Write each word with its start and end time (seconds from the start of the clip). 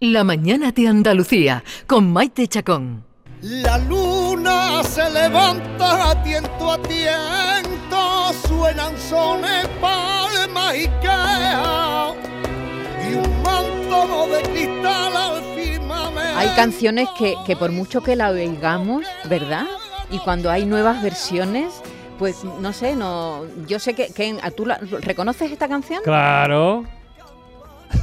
La 0.00 0.22
mañana 0.22 0.70
de 0.70 0.86
Andalucía 0.86 1.64
con 1.88 2.12
Maite 2.12 2.46
Chacón. 2.46 3.02
La 3.42 3.78
luna 3.78 4.80
se 4.84 5.10
levanta 5.10 6.22
tiento 6.22 6.70
a 6.70 6.78
tiento, 6.82 8.32
suenan 8.46 8.96
sones, 8.96 9.66
palmas 9.80 10.76
y 10.76 10.86
quejas, 11.02 12.14
y 13.10 13.14
un 13.14 13.42
manto 13.42 14.28
de 14.28 14.42
cristal 14.52 15.16
al 15.16 15.42
firmamento. 15.56 16.38
Hay 16.38 16.48
canciones 16.54 17.08
que, 17.18 17.34
que 17.44 17.56
por 17.56 17.72
mucho 17.72 18.00
que 18.00 18.14
la 18.14 18.30
oigamos, 18.30 19.04
¿verdad? 19.28 19.66
Y 20.12 20.20
cuando 20.20 20.48
hay 20.48 20.64
nuevas 20.64 21.02
versiones, 21.02 21.74
pues 22.20 22.44
no 22.44 22.72
sé, 22.72 22.94
no, 22.94 23.42
yo 23.66 23.80
sé 23.80 23.94
que, 23.94 24.12
que 24.12 24.38
¿tú 24.56 24.64
la- 24.64 24.78
reconoces 25.00 25.50
esta 25.50 25.66
canción? 25.66 26.02
Claro, 26.04 26.84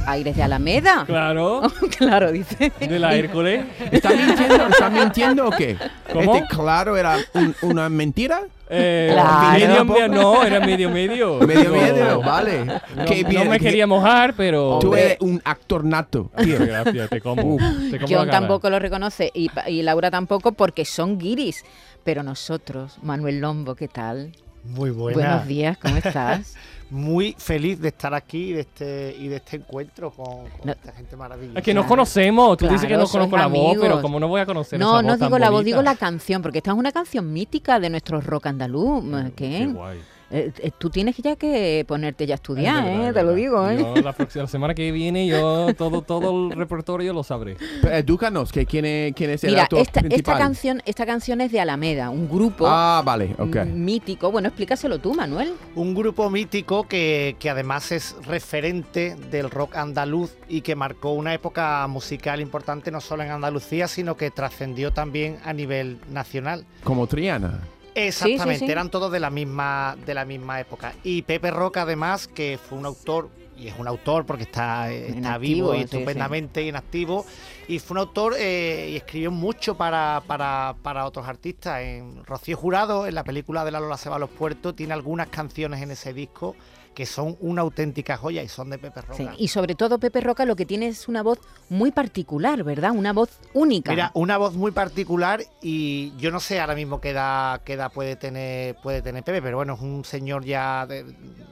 Aires 0.06 0.36
de 0.36 0.42
Alameda. 0.42 1.04
claro. 1.06 1.62
claro, 1.98 2.32
dice. 2.32 2.72
De 2.80 2.98
la 2.98 3.14
Hércules. 3.14 3.64
¿Está 3.90 4.10
mintiendo? 4.10 4.66
¿Está 4.68 4.90
mintiendo 4.90 5.48
o 5.48 5.50
qué? 5.50 5.76
¿Cómo? 6.12 6.34
Este 6.36 6.48
claro 6.54 6.96
era 6.96 7.16
un- 7.34 7.54
una 7.62 7.88
mentira. 7.88 8.42
Eh, 8.68 9.10
Claro. 9.12 9.52
medio, 9.58 9.84
medio- 9.84 10.08
no, 10.08 10.42
era 10.44 10.58
medio 10.60 10.90
medio. 10.90 11.38
Medio 11.38 11.60
Digo, 11.70 11.76
medio, 11.76 12.20
vale. 12.20 12.64
No, 12.64 13.04
Qué 13.06 13.22
no 13.22 13.28
bien. 13.28 13.48
me 13.48 13.60
quería 13.60 13.86
mojar, 13.86 14.34
pero. 14.34 14.78
Tú 14.80 14.94
eres 14.96 15.18
un 15.20 15.40
actor 15.44 15.84
nato. 15.84 16.30
tío. 16.42 16.58
Gracias, 16.58 17.08
te 17.10 17.20
como. 17.20 17.42
Uf. 17.54 17.62
te 17.90 17.98
como 18.00 18.10
la 18.12 18.16
John 18.18 18.26
cara. 18.26 18.40
tampoco 18.40 18.68
lo 18.70 18.78
reconoce 18.80 19.30
y, 19.34 19.50
pa- 19.50 19.68
y 19.70 19.82
Laura 19.82 20.10
tampoco 20.10 20.52
porque 20.52 20.84
son 20.84 21.18
guiris. 21.18 21.64
Pero 22.02 22.22
nosotros, 22.24 22.98
Manuel 23.02 23.40
Lombo, 23.40 23.74
¿qué 23.76 23.86
tal? 23.88 24.32
Muy 24.64 24.90
buena. 24.90 25.16
Buenos 25.20 25.46
días, 25.46 25.78
¿cómo 25.78 25.96
estás? 25.96 26.56
Muy 26.90 27.34
feliz 27.38 27.80
de 27.80 27.88
estar 27.88 28.14
aquí 28.14 28.50
y 28.50 28.52
de 28.52 28.60
este, 28.60 29.16
y 29.18 29.26
de 29.28 29.36
este 29.36 29.56
encuentro 29.56 30.10
con, 30.10 30.48
con 30.48 30.48
No. 30.64 30.72
esta 30.72 30.92
gente 30.92 31.16
maravillosa. 31.16 31.58
Es 31.58 31.64
que 31.64 31.74
nos 31.74 31.86
conocemos. 31.86 32.56
Tú 32.56 32.68
dices 32.68 32.86
que 32.86 32.96
no 32.96 33.06
conozco 33.08 33.36
la 33.36 33.48
voz, 33.48 33.76
pero 33.80 34.00
como 34.00 34.20
no 34.20 34.28
voy 34.28 34.40
a 34.40 34.46
conocer 34.46 34.78
no, 34.78 34.94
esa 34.98 35.02
no 35.02 35.08
voz 35.08 35.18
tan 35.18 35.28
digo 35.28 35.38
la 35.38 35.50
voz, 35.50 35.64
digo 35.64 35.82
la 35.82 35.96
canción, 35.96 36.42
porque 36.42 36.58
esta 36.58 36.70
es 36.70 36.76
una 36.76 36.92
canción 36.92 37.32
mítica 37.32 37.80
de 37.80 37.90
nuestro 37.90 38.20
rock 38.20 38.46
andaluz. 38.46 39.02
Qué 39.34 39.48
¿Qué? 39.48 39.66
guay. 39.66 39.98
Eh, 40.28 40.50
eh, 40.58 40.70
tú 40.76 40.90
tienes 40.90 41.16
ya 41.18 41.36
que 41.36 41.84
ponerte 41.86 42.26
ya 42.26 42.34
a 42.34 42.36
Es 42.36 42.40
estudiar, 42.40 42.84
verdad, 42.84 43.04
¿eh? 43.04 43.08
es 43.08 43.14
Te 43.14 43.22
lo 43.22 43.34
digo, 43.34 43.68
¿eh? 43.68 43.78
Yo 43.78 43.94
la, 44.02 44.12
próxima, 44.12 44.42
la 44.42 44.48
semana 44.48 44.74
que 44.74 44.90
viene 44.90 45.26
yo 45.28 45.72
todo, 45.74 46.02
todo 46.02 46.48
el 46.50 46.56
repertorio 46.56 47.12
lo 47.12 47.22
sabré. 47.22 47.56
Pero 47.80 47.94
Edúcanos, 47.94 48.50
que 48.50 48.66
quién 48.66 48.84
es, 48.86 49.14
quién 49.14 49.30
es 49.30 49.44
el 49.44 49.50
Mira, 49.50 49.62
actor 49.62 49.78
esta, 49.78 50.00
esta 50.00 50.08
principal. 50.08 50.38
canción, 50.38 50.82
esta 50.84 51.06
canción 51.06 51.40
es 51.40 51.52
de 51.52 51.60
Alameda, 51.60 52.10
un 52.10 52.28
grupo 52.28 52.66
Ah, 52.68 53.02
vale, 53.04 53.36
mítico. 53.72 54.32
Bueno, 54.32 54.48
explícaselo 54.48 54.98
tú, 54.98 55.14
Manuel. 55.14 55.52
Un 55.76 55.94
grupo 55.94 56.28
mítico 56.28 56.88
que, 56.88 57.36
que 57.38 57.48
además 57.48 57.92
es 57.92 58.16
referente 58.26 59.14
del 59.30 59.48
rock 59.48 59.76
andaluz 59.76 60.32
y 60.48 60.62
que 60.62 60.74
marcó 60.74 61.12
una 61.12 61.34
época 61.34 61.86
musical 61.86 62.40
importante 62.40 62.90
no 62.90 63.00
solo 63.00 63.22
en 63.22 63.30
Andalucía, 63.30 63.86
sino 63.86 64.16
que 64.16 64.30
trascendió 64.32 64.92
también 64.92 65.38
a 65.44 65.52
nivel 65.52 65.98
nacional. 66.10 66.64
Como 66.82 67.06
Triana. 67.06 67.60
Exactamente, 67.96 68.60
sí, 68.60 68.66
sí. 68.66 68.72
eran 68.72 68.90
todos 68.90 69.10
de 69.10 69.20
la 69.20 69.30
misma 69.30 69.96
de 70.04 70.14
la 70.14 70.24
misma 70.24 70.60
época. 70.60 70.94
Y 71.02 71.22
Pepe 71.22 71.50
Roca 71.50 71.82
además, 71.82 72.28
que 72.28 72.58
fue 72.62 72.78
un 72.78 72.86
autor 72.86 73.30
y 73.56 73.68
es 73.68 73.78
un 73.78 73.88
autor 73.88 74.26
porque 74.26 74.42
está, 74.42 74.92
está 74.92 75.38
vivo 75.38 75.74
y 75.74 75.80
estupendamente 75.80 76.62
y 76.62 76.68
en 76.68 76.76
activo. 76.76 77.24
Y 77.68 77.78
fue 77.78 77.94
un 77.94 77.98
autor 78.00 78.34
eh, 78.38 78.90
y 78.92 78.96
escribió 78.96 79.30
mucho 79.30 79.76
para, 79.76 80.22
para, 80.26 80.76
para 80.82 81.06
otros 81.06 81.26
artistas. 81.26 81.80
En 81.80 82.22
Rocío 82.24 82.56
Jurado, 82.56 83.06
en 83.06 83.14
la 83.14 83.24
película 83.24 83.64
de 83.64 83.70
La 83.70 83.80
Lola 83.80 83.96
se 83.96 84.10
va 84.10 84.16
a 84.16 84.18
los 84.18 84.30
puertos, 84.30 84.76
tiene 84.76 84.92
algunas 84.92 85.28
canciones 85.28 85.80
en 85.80 85.90
ese 85.90 86.12
disco 86.12 86.54
que 86.96 87.04
son 87.04 87.36
una 87.40 87.60
auténtica 87.60 88.16
joya 88.16 88.42
y 88.42 88.48
son 88.48 88.70
de 88.70 88.78
Pepe 88.78 89.02
Roca. 89.02 89.14
Sí, 89.16 89.28
Y 89.36 89.48
sobre 89.48 89.74
todo 89.74 89.98
Pepe 89.98 90.22
Roca 90.22 90.46
lo 90.46 90.56
que 90.56 90.64
tiene 90.64 90.88
es 90.88 91.08
una 91.08 91.22
voz 91.22 91.38
muy 91.68 91.90
particular, 91.92 92.64
¿verdad? 92.64 92.92
Una 92.92 93.12
voz 93.12 93.28
única. 93.52 93.90
Mira, 93.92 94.10
una 94.14 94.38
voz 94.38 94.54
muy 94.54 94.70
particular 94.70 95.42
y 95.60 96.16
yo 96.16 96.30
no 96.30 96.40
sé 96.40 96.58
ahora 96.58 96.74
mismo 96.74 96.98
qué 97.02 97.10
edad, 97.10 97.60
qué 97.64 97.74
edad 97.74 97.92
puede 97.92 98.16
tener 98.16 98.76
puede 98.76 99.02
tener 99.02 99.22
Pepe, 99.22 99.42
pero 99.42 99.58
bueno, 99.58 99.74
es 99.74 99.80
un 99.82 100.06
señor 100.06 100.44
ya, 100.46 100.86
de- 100.86 101.04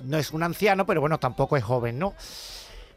no 0.04 0.16
es 0.16 0.32
un 0.32 0.42
anciano, 0.42 0.86
pero 0.86 1.02
bueno, 1.02 1.18
tampoco 1.18 1.58
es 1.58 1.62
joven, 1.62 1.98
¿no? 1.98 2.14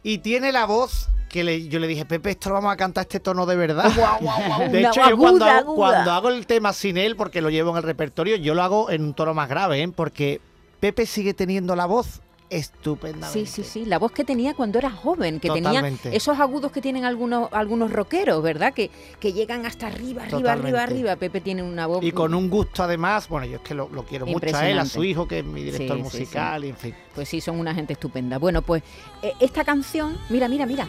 Y 0.02 0.20
tiene 0.20 0.54
la 0.54 0.66
voz 0.66 1.10
que 1.28 1.44
le- 1.44 1.68
yo 1.68 1.80
le 1.80 1.88
dije, 1.88 2.06
Pepe, 2.06 2.30
esto 2.30 2.48
lo 2.48 2.56
vamos 2.56 2.72
a 2.72 2.78
cantar 2.78 3.02
este 3.02 3.20
tono 3.20 3.46
de 3.46 3.58
verdad. 3.58 3.92
De 4.72 4.80
hecho, 4.82 5.02
yo 5.10 5.18
cuando 5.18 5.44
hago, 5.46 5.76
cuando 5.76 6.12
hago 6.14 6.30
el 6.30 6.48
tema 6.48 6.72
sin 6.72 6.96
él, 6.98 7.18
porque 7.18 7.42
lo 7.42 7.50
llevo 7.50 7.72
en 7.72 7.78
el 7.78 7.84
repertorio, 7.84 8.38
yo 8.38 8.54
lo 8.56 8.64
hago 8.64 8.90
en 8.90 9.04
un 9.04 9.14
tono 9.14 9.34
más 9.34 9.50
grave, 9.50 9.82
¿eh? 9.84 9.90
Porque 9.94 10.40
Pepe 10.80 11.06
sigue 11.06 11.34
teniendo 11.34 11.76
la 11.76 11.86
voz 11.88 12.22
estupendamente. 12.50 13.46
Sí, 13.46 13.46
sí, 13.46 13.64
sí, 13.64 13.86
la 13.86 14.00
voz 14.00 14.12
que 14.12 14.24
tenía 14.24 14.54
cuando 14.54 14.80
era 14.80 14.90
joven, 14.90 15.40
que 15.40 15.50
tenía 15.50 15.84
esos 16.12 16.40
agudos 16.40 16.72
que 16.72 16.82
tienen 16.82 17.06
algunos 17.06 17.50
algunos 17.52 17.92
rockeros, 17.92 18.42
¿verdad? 18.42 18.74
Que, 18.74 18.90
que 19.20 19.34
llegan 19.34 19.66
hasta 19.66 19.88
arriba, 19.88 20.24
arriba, 20.24 20.40
Totalmente. 20.40 20.78
arriba, 20.80 20.84
arriba. 20.84 21.16
Pepe 21.18 21.42
tiene 21.42 21.64
una 21.64 21.88
voz 21.88 22.04
Y 22.04 22.12
con 22.12 22.34
un 22.34 22.50
gusto 22.50 22.84
además, 22.84 23.28
bueno, 23.28 23.46
yo 23.48 23.58
es 23.58 23.62
que 23.62 23.74
lo, 23.74 23.90
lo 23.90 24.04
quiero 24.04 24.26
mucho 24.26 24.56
a 24.56 24.70
él, 24.70 24.80
a 24.80 24.86
su 24.86 25.04
hijo, 25.04 25.28
que 25.28 25.40
es 25.40 25.46
mi 25.46 25.64
director 25.64 25.98
Sí, 25.98 26.04
sí, 26.04 26.10
sí. 26.10 26.18
musical, 26.20 26.64
y 26.66 26.70
en 26.70 26.78
fin. 26.78 26.96
Pues 27.14 27.28
sí, 27.30 27.42
son 27.42 27.60
una 27.60 27.74
gente 27.74 27.94
estupenda. 27.94 28.38
Bueno, 28.38 28.62
pues 28.62 28.84
eh, 29.22 29.34
esta 29.40 29.64
canción, 29.64 30.18
mira, 30.30 30.48
mira, 30.48 30.66
mira. 30.66 30.88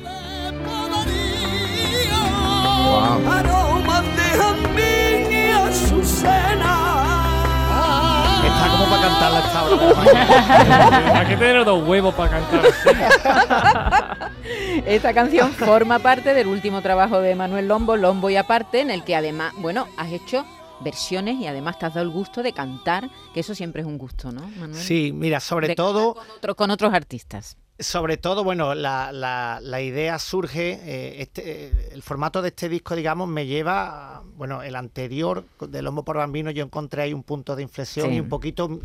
Wow. 2.88 4.78
La 9.12 9.94
mañana. 9.94 11.19
Hay 11.20 11.26
que 11.26 11.36
tener 11.36 11.64
dos 11.64 11.86
huevos 11.86 12.14
para 12.14 12.30
cantar. 12.30 12.62
Esta 14.86 15.12
canción 15.14 15.52
forma 15.52 15.98
parte 15.98 16.34
del 16.34 16.46
último 16.46 16.80
trabajo 16.82 17.20
de 17.20 17.34
Manuel 17.34 17.69
Lombo, 17.69 17.96
Lombo 17.96 18.30
y 18.30 18.36
aparte, 18.36 18.80
en 18.80 18.91
el 18.91 19.04
que 19.04 19.16
además, 19.16 19.52
bueno, 19.58 19.86
has 19.96 20.12
hecho 20.12 20.44
versiones 20.80 21.36
y 21.41 21.46
además 21.46 21.78
te 21.78 21.86
has 21.86 21.94
dado 21.94 22.06
el 22.06 22.12
gusto 22.12 22.42
de 22.42 22.52
cantar, 22.52 23.10
que 23.34 23.41
eso 23.41 23.54
siempre 23.54 23.82
es 23.82 23.86
un 23.88 23.98
gusto, 23.98 24.30
¿no, 24.32 24.42
Manuel? 24.58 24.80
Sí, 24.80 25.10
mira, 25.14 25.40
sobre 25.40 25.69
De 25.69 25.75
todo, 25.75 26.14
con, 26.14 26.30
otro- 26.36 26.54
con 26.56 26.70
otros 26.70 26.94
artistas. 26.94 27.56
Sobre 27.78 28.16
todo, 28.16 28.43
bueno, 28.44 28.75
la, 28.75 29.12
la- 29.12 29.61
la 29.62 29.81
idea 29.81 30.19
surge, 30.19 30.72
eh, 30.83 31.22
este, 31.22 31.66
eh, 31.69 31.89
el 31.93 32.03
formato 32.03 32.43
de 32.43 32.49
este 32.49 32.69
disco, 32.69 32.97
digamos, 32.97 33.28
me 33.28 33.47
lleva, 33.47 34.16
a- 34.19 34.22
bueno, 34.37 34.62
el 34.62 34.75
anterior 34.77 35.44
de 35.61 35.83
Lomo 35.83 36.05
por 36.05 36.17
Bambino, 36.17 36.50
yo 36.50 36.65
encontré 36.65 37.03
ahí 37.03 37.12
un 37.15 37.22
punto 37.22 37.55
de 37.55 37.62
inflexión 37.62 38.09
Sí. 38.11 38.17
y 38.17 38.21
un 38.21 38.28
poquito 38.28 38.81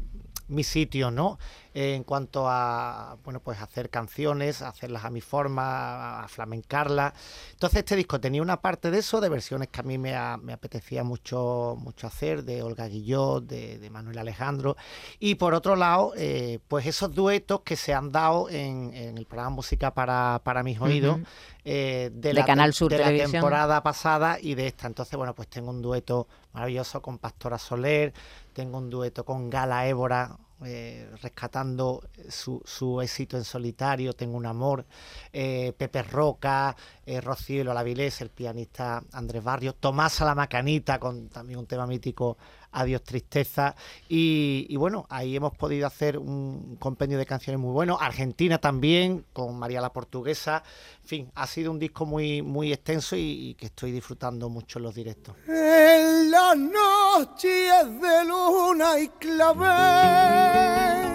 mi 0.48 0.64
sitio, 0.64 1.10
¿no? 1.10 1.40
Eh, 1.76 1.96
en 1.96 2.04
cuanto 2.04 2.46
a, 2.48 3.18
bueno, 3.24 3.40
pues 3.40 3.60
hacer 3.60 3.90
canciones, 3.90 4.62
hacerlas 4.62 5.06
a 5.06 5.10
mi 5.10 5.22
forma, 5.22 6.24
a 6.24 6.28
flamencarlas. 6.28 7.14
Entonces 7.54 7.80
este 7.80 7.96
disco 7.96 8.20
tenía 8.20 8.44
una 8.44 8.62
parte 8.62 8.92
de 8.92 9.00
eso, 9.00 9.20
de 9.22 9.30
versiones 9.30 9.70
que 9.70 9.80
a 9.80 9.84
mí 9.84 9.98
me, 9.98 10.16
a- 10.16 10.38
me 10.38 10.54
apetecía 10.54 11.04
mucho, 11.04 11.76
mucho 11.80 12.06
hacer, 12.06 12.44
de 12.44 12.62
Olga 12.62 12.88
Guillot, 12.88 13.46
de, 13.46 13.80
de 13.80 13.90
Manuel 13.90 14.20
Alejandro. 14.20 14.78
Y 15.20 15.36
por 15.36 15.56
otro 15.56 15.76
lado, 15.76 16.14
eh, 16.16 16.60
pues 16.68 16.86
esos 16.86 17.14
duetos 17.14 17.62
que 17.62 17.76
se 17.76 17.94
han 17.94 18.12
dado 18.12 18.50
en, 18.50 18.94
en 18.94 19.18
el 19.18 19.26
programa 19.26 19.50
Música 19.56 19.94
para, 19.96 20.42
para 20.44 20.62
mis 20.62 20.80
oídos. 20.80 21.20
Eh, 21.66 22.12
de, 22.14 22.30
De 22.30 22.34
la, 22.34 22.46
Canal 22.46 22.74
Sur 22.74 22.92
de 22.92 22.98
la 23.00 23.06
temporada 23.32 23.82
pasada 23.82 24.38
y 24.40 24.54
de 24.54 24.68
esta. 24.68 24.86
Entonces, 24.86 25.16
bueno, 25.18 25.34
pues 25.34 25.48
tengo 25.48 25.72
un 25.72 25.82
dueto 25.82 26.28
maravilloso 26.54 27.02
con 27.02 27.18
Pastora 27.18 27.58
Soler, 27.58 28.14
tengo 28.54 28.78
un 28.78 28.90
dueto 28.90 29.24
con 29.26 29.50
Gala 29.50 29.88
Évora, 29.88 30.38
eh, 30.66 31.10
rescatando 31.22 32.04
su, 32.30 32.62
su 32.66 33.02
éxito 33.02 33.38
en 33.38 33.44
solitario, 33.44 34.14
Tengo 34.14 34.38
un 34.38 34.46
amor, 34.46 34.86
eh, 35.32 35.74
Pepe 35.78 36.04
Roca, 36.04 36.76
eh, 37.06 37.22
Rocío 37.22 37.64
Lola 37.64 37.84
Vilés, 37.84 38.22
el 38.22 38.30
pianista 38.30 39.04
Andrés 39.12 39.44
Barrio, 39.44 39.74
Tomás 39.74 40.22
a 40.22 40.26
la 40.26 40.36
Macanita, 40.36 41.00
con 41.00 41.30
también 41.30 41.60
un 41.60 41.66
tema 41.66 41.86
mítico, 41.88 42.38
Adiós 42.74 43.04
Tristeza, 43.04 43.76
y, 44.10 44.76
bueno, 44.76 45.06
ahí 45.10 45.36
hemos 45.36 45.56
podido 45.56 45.88
hacer 45.88 46.18
un 46.18 46.76
compendio 46.80 47.18
de 47.18 47.26
canciones 47.26 47.60
muy 47.60 47.72
bueno, 47.72 47.98
Argentina 48.00 48.58
también, 48.58 49.26
con 49.32 49.58
María 49.58 49.80
la 49.80 49.94
Portuguesa, 49.94 50.64
en 51.02 51.08
fin, 51.08 51.32
ha 51.36 51.48
sido 51.48 51.72
un 51.72 51.80
disco 51.80 52.06
muy, 52.06 52.42
muy 52.42 52.74
extenso 52.74 53.16
y, 53.16 53.56
que 53.60 53.68
estoy 53.68 53.92
disfrutando 53.92 54.50
mucho 54.50 54.80
en 54.80 54.84
los 54.84 54.96
directos. 54.96 55.36
En 55.48 56.32
las 56.32 56.58
noches 56.58 58.02
de 58.02 58.26
luna 58.26 59.00
y 59.00 59.08
clavel, 59.10 61.14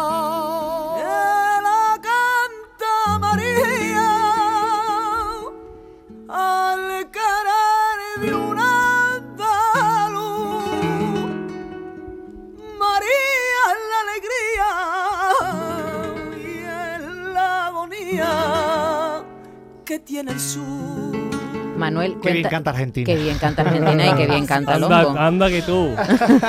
Manuel, 22.13 22.21
Qué 22.23 22.33
bien 22.33 22.49
canta 22.49 22.71
Argentina. 22.71 23.07
Qué 23.07 23.17
bien 23.17 23.39
canta 23.39 23.63
Argentina 23.63 24.07
y 24.07 24.15
qué 24.15 24.27
bien 24.27 24.47
canta 24.53 24.79
Lombo. 24.79 24.95
Anda, 24.95 25.27
anda 25.27 25.49
que 25.49 25.63
tú. 25.63 25.95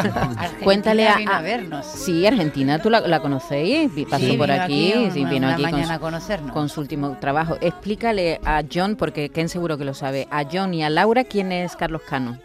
Cuéntale 0.63 1.07
a- 1.07 1.17
a- 1.27 1.37
a 1.37 1.41
vernos. 1.41 1.85
Sí, 1.85 2.25
Argentina, 2.25 2.79
¿tú 2.79 2.89
la, 2.89 3.01
la 3.01 3.19
conocéis? 3.19 3.91
Pasó 4.09 4.25
Sí, 4.25 4.37
por 4.37 4.49
vino 4.49 4.63
aquí, 4.63 4.93
un- 4.95 5.11
sí, 5.11 5.25
vino 5.25 5.37
una 5.47 5.53
aquí 5.53 5.63
con 5.63 5.71
mañana 5.71 5.93
a 5.93 5.97
su, 5.97 6.01
conocernos. 6.01 6.51
con 6.51 6.69
su 6.69 6.81
último 6.81 7.17
trabajo. 7.19 7.57
Explícale 7.61 8.39
a 8.45 8.63
John, 8.71 8.95
porque 8.95 9.29
Ken 9.29 9.49
seguro 9.49 9.77
que 9.77 9.85
lo 9.85 9.93
sabe, 9.93 10.27
a 10.31 10.43
John 10.51 10.73
y 10.73 10.83
a 10.83 10.89
Laura 10.89 11.23
quién 11.23 11.51
es 11.51 11.75
Carlos 11.75 12.01
Cano, 12.07 12.37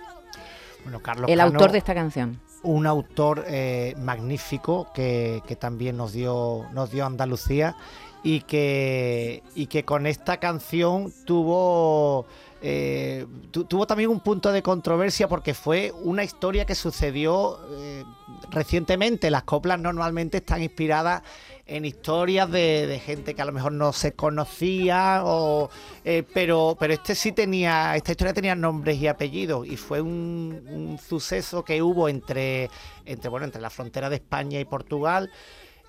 Bueno, 0.84 1.00
Carlos 1.00 1.28
el 1.30 1.38
Cano, 1.38 1.50
autor 1.52 1.72
de 1.72 1.78
esta 1.78 1.94
canción. 1.94 2.38
un 2.62 2.86
autor 2.86 3.44
eh, 3.48 3.94
magnífico 3.98 4.88
que, 4.94 5.42
que 5.46 5.56
también 5.56 5.96
nos 5.96 6.12
dio, 6.12 6.64
nos 6.72 6.90
dio 6.90 7.04
Andalucía 7.06 7.74
y 8.22 8.40
que, 8.42 9.42
y 9.54 9.66
que 9.66 9.84
con 9.84 10.06
esta 10.06 10.38
canción 10.38 11.12
tuvo, 11.24 12.24
eh, 12.62 13.26
tu- 13.50 13.64
tuvo 13.64 13.86
también 13.86 14.10
un 14.10 14.20
punto 14.20 14.52
de 14.52 14.62
controversia 14.62 15.26
porque 15.28 15.54
fue 15.54 15.92
una 16.02 16.22
historia 16.22 16.64
que 16.64 16.74
sucedió 16.76 17.58
eh, 17.72 18.04
recientemente. 18.50 19.30
Las 19.30 19.42
coplas 19.42 19.80
normalmente 19.80 20.38
están 20.38 20.62
inspiradas 20.62 21.22
en 21.66 21.84
historias 21.84 22.50
de, 22.50 22.86
de 22.86 22.98
gente 23.00 23.34
que 23.34 23.42
a 23.42 23.44
lo 23.44 23.52
mejor 23.52 23.72
no 23.72 23.92
se 23.92 24.12
conocía 24.12 25.22
o 25.24 25.70
eh, 26.04 26.24
pero 26.34 26.76
pero 26.78 26.92
este 26.92 27.14
sí 27.14 27.30
tenía 27.32 27.94
esta 27.96 28.10
historia 28.10 28.34
tenía 28.34 28.54
nombres 28.56 28.98
y 28.98 29.06
apellidos 29.06 29.66
y 29.66 29.76
fue 29.76 30.00
un, 30.00 30.64
un 30.68 30.98
suceso 30.98 31.64
que 31.64 31.80
hubo 31.80 32.08
entre 32.08 32.68
entre 33.06 33.28
bueno 33.30 33.46
entre 33.46 33.62
la 33.62 33.70
frontera 33.70 34.10
de 34.10 34.16
España 34.16 34.58
y 34.58 34.64
Portugal 34.64 35.30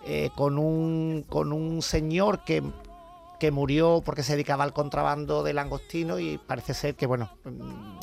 eh, 0.06 0.30
con 0.36 0.58
un 0.58 1.26
con 1.30 1.52
un 1.52 1.82
señor 1.82 2.44
que 2.44 2.64
que 3.40 3.52
murió 3.52 4.02
porque 4.06 4.24
se 4.24 4.34
dedicaba 4.34 4.64
al 4.64 4.74
contrabando 4.74 5.44
de 5.44 5.54
langostino 5.54 6.20
y 6.20 6.38
parece 6.38 6.74
ser 6.74 6.96
que 6.96 7.06
bueno 7.08 7.30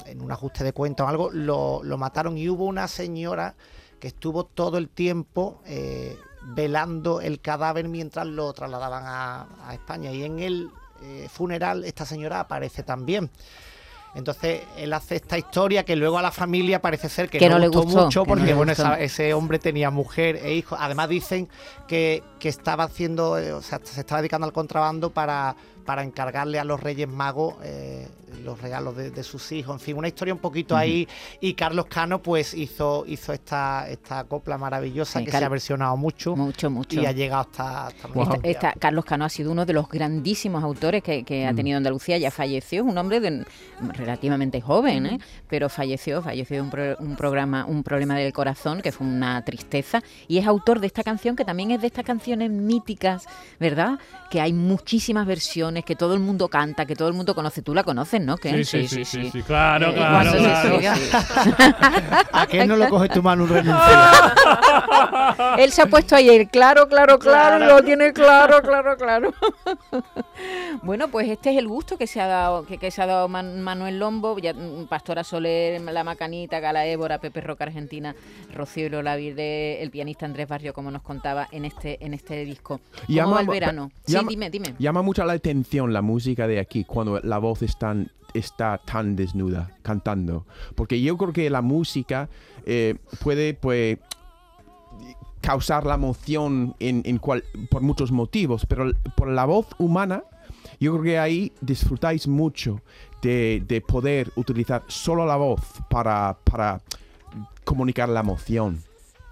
en 0.06 0.20
un 0.20 0.32
ajuste 0.32 0.64
de 0.64 0.72
cuenta 0.72 1.04
o 1.04 1.08
algo 1.08 1.30
lo, 1.30 1.80
lo 1.82 1.98
mataron 1.98 2.36
y 2.36 2.48
hubo 2.48 2.66
una 2.66 2.88
señora 2.88 3.54
que 4.00 4.08
estuvo 4.08 4.44
todo 4.44 4.78
el 4.78 4.88
tiempo 4.88 5.60
eh, 5.66 6.16
velando 6.42 7.20
el 7.20 7.40
cadáver 7.40 7.88
mientras 7.88 8.26
lo 8.26 8.52
trasladaban 8.52 9.04
a, 9.06 9.68
a 9.68 9.74
España 9.74 10.10
y 10.10 10.24
en 10.24 10.40
el 10.40 10.70
eh, 11.02 11.28
funeral 11.30 11.84
esta 11.84 12.04
señora 12.04 12.40
aparece 12.40 12.82
también. 12.82 13.30
Entonces 14.14 14.62
él 14.76 14.92
hace 14.92 15.16
esta 15.16 15.38
historia 15.38 15.84
que 15.84 15.94
luego 15.96 16.18
a 16.18 16.22
la 16.22 16.30
familia 16.32 16.80
parece 16.82 17.08
ser 17.08 17.28
que, 17.28 17.38
Que 17.38 17.48
no, 17.48 17.54
no 17.54 17.60
le 17.60 17.68
gustó, 17.68 17.82
gustó, 17.82 18.04
mucho 18.04 18.20
no 18.20 18.26
porque 18.26 18.54
bueno 18.54 18.72
esa- 18.72 18.98
ese 19.00 19.32
hombre 19.34 19.58
tenía 19.58 19.90
mujer 19.90 20.36
e 20.42 20.54
hijos. 20.54 20.78
Además 20.80 21.08
dicen 21.08 21.48
que, 21.86 22.22
que 22.38 22.48
estaba 22.48 22.84
haciendo, 22.84 23.38
eh, 23.38 23.52
o 23.52 23.62
sea, 23.62 23.80
se 23.82 24.00
estaba 24.00 24.20
dedicando 24.20 24.46
al 24.46 24.52
contrabando 24.52 25.10
para, 25.10 25.54
para 25.84 26.02
encargarle 26.02 26.58
a 26.58 26.64
los 26.64 26.80
Reyes 26.80 27.08
Magos 27.08 27.54
eh, 27.62 28.08
los 28.44 28.60
regalos 28.60 28.96
de, 28.96 29.10
de 29.10 29.22
sus 29.24 29.50
hijos. 29.52 29.74
En 29.74 29.80
fin, 29.80 29.96
una 29.96 30.06
historia 30.08 30.32
un 30.32 30.40
poquito 30.40 30.76
ahí. 30.76 31.06
Y 31.40 31.54
Carlos 31.54 31.86
Cano 31.86 32.22
pues 32.22 32.54
hizo, 32.54 33.04
hizo 33.06 33.32
esta, 33.32 33.88
esta 33.88 34.24
copla 34.24 34.56
maravillosa 34.56 35.18
Sí, 35.18 35.24
que 35.24 35.30
Car- 35.32 35.40
se 35.40 35.44
ha 35.46 35.48
versionado 35.48 35.96
mucho. 35.96 36.36
Mucho, 36.36 36.70
mucho. 36.70 37.00
Y 37.00 37.06
ha 37.06 37.12
llegado 37.12 37.42
hasta, 37.42 37.86
hasta 37.88 38.08
Wow. 38.08 38.22
Esta- 38.34 38.48
esta- 38.48 38.72
Carlos 38.78 39.04
Cano 39.04 39.24
ha 39.24 39.28
sido 39.28 39.50
uno 39.52 39.66
de 39.66 39.72
los 39.72 39.88
grandísimos 39.88 40.62
autores 40.62 41.02
que, 41.02 41.24
que 41.24 41.44
Mm. 41.44 41.48
ha 41.48 41.54
tenido 41.54 41.76
Andalucía, 41.76 42.18
ya 42.18 42.30
falleció, 42.30 42.84
un 42.84 42.96
hombre 42.96 43.18
de- 43.20 43.44
relativamente 44.00 44.60
joven, 44.60 45.06
¿eh? 45.06 45.18
pero 45.48 45.68
falleció, 45.68 46.22
falleció 46.22 46.56
de 46.56 46.62
un, 46.62 46.70
pro- 46.70 46.96
un 46.98 47.16
programa, 47.16 47.64
un 47.66 47.82
problema 47.82 48.16
del 48.16 48.32
corazón, 48.32 48.80
que 48.80 48.92
fue 48.92 49.06
una 49.06 49.42
tristeza, 49.44 50.02
y 50.26 50.38
es 50.38 50.46
autor 50.46 50.80
de 50.80 50.86
esta 50.88 51.02
canción, 51.04 51.36
que 51.36 51.44
también 51.44 51.70
es 51.70 51.80
de 51.80 51.86
estas 51.86 52.04
canciones 52.04 52.50
míticas, 52.50 53.26
¿verdad? 53.58 53.98
Que 54.30 54.40
hay 54.40 54.52
muchísimas 54.52 55.26
versiones, 55.26 55.84
que 55.84 55.96
todo 55.96 56.14
el 56.14 56.20
mundo 56.20 56.48
canta, 56.48 56.86
que 56.86 56.96
todo 56.96 57.08
el 57.08 57.14
mundo 57.14 57.34
conoce. 57.34 57.62
Tú 57.62 57.74
la 57.74 57.82
conoces, 57.84 58.20
¿no? 58.20 58.36
Ken? 58.36 58.64
Sí, 58.64 58.86
sí, 58.86 58.88
sí, 58.88 59.04
sí, 59.04 59.30
sí, 59.30 59.42
claro, 59.42 59.90
Eh, 59.90 59.94
claro, 59.94 60.32
claro. 60.32 60.80
¿A 62.32 62.46
qué 62.46 62.66
no 62.66 62.76
lo 62.76 62.88
coge 62.88 63.08
tu 63.08 63.22
mano 63.22 63.44
un? 63.44 63.50
Él 65.58 65.72
se 65.72 65.82
ha 65.82 65.86
puesto 65.86 66.16
ahí 66.16 66.28
el 66.28 66.48
claro, 66.48 66.88
claro, 66.88 67.18
claro, 67.18 67.64
y 67.64 67.68
lo 67.68 67.82
tiene 67.82 68.12
claro, 68.12 68.62
claro, 68.62 68.96
claro. 68.96 69.32
bueno, 70.82 71.08
pues 71.08 71.28
este 71.28 71.50
es 71.50 71.58
el 71.58 71.68
gusto 71.68 71.96
que 71.98 72.06
se 72.06 72.20
ha 72.20 72.26
dado, 72.26 72.64
que, 72.66 72.78
que 72.78 72.90
se 72.90 73.02
ha 73.02 73.06
dado 73.06 73.28
Man- 73.28 73.60
Manuel 73.60 73.89
Lombo, 73.98 74.38
ya, 74.38 74.54
mm, 74.54 74.86
Pastora 74.88 75.24
Soler, 75.24 75.80
La 75.80 76.04
Macanita, 76.04 76.60
Gala 76.60 76.86
Évora, 76.86 77.20
Pepe 77.20 77.40
Roca 77.40 77.64
Argentina, 77.64 78.14
Rocío 78.54 78.86
y 78.86 78.88
Lola 78.90 79.16
Virde, 79.16 79.82
el 79.82 79.90
pianista 79.90 80.26
Andrés 80.26 80.48
Barrio, 80.48 80.72
como 80.72 80.90
nos 80.90 81.02
contaba 81.02 81.48
en 81.52 81.64
este, 81.64 82.04
en 82.04 82.14
este 82.14 82.44
disco. 82.44 82.80
¿Cómo 82.94 83.08
Llama- 83.08 83.34
va 83.34 83.40
el 83.40 83.46
verano? 83.48 83.90
Sí, 84.06 84.16
dime, 84.28 84.50
dime. 84.50 84.74
Llama 84.78 85.02
mucho 85.02 85.24
la 85.24 85.32
atención 85.32 85.92
la 85.92 86.02
música 86.02 86.46
de 86.46 86.60
aquí 86.60 86.84
cuando 86.84 87.20
la 87.20 87.38
voz 87.38 87.62
es 87.62 87.78
tan- 87.78 88.10
está 88.34 88.78
tan 88.84 89.16
desnuda 89.16 89.70
cantando. 89.82 90.46
Porque 90.76 91.00
yo 91.02 91.16
creo 91.16 91.32
que 91.32 91.50
la 91.50 91.62
música 91.62 92.28
eh, 92.66 92.94
puede 93.24 93.54
pues 93.54 93.98
causar 95.50 95.84
la 95.84 95.94
emoción 95.94 96.76
en, 96.78 97.02
en 97.04 97.18
cual- 97.18 97.42
por 97.70 97.82
muchos 97.82 98.12
motivos, 98.12 98.66
pero 98.66 98.92
por 99.16 99.26
la 99.28 99.44
voz 99.46 99.66
humana, 99.78 100.22
yo 100.78 100.92
creo 100.92 101.02
que 101.02 101.18
ahí 101.18 101.52
disfrutáis 101.60 102.28
mucho 102.28 102.80
de, 103.20 103.60
de 103.66 103.80
poder 103.80 104.30
utilizar 104.36 104.84
solo 104.86 105.26
la 105.26 105.34
voz 105.34 105.60
para, 105.88 106.38
para 106.44 106.80
comunicar 107.64 108.08
la 108.08 108.20
emoción. 108.20 108.80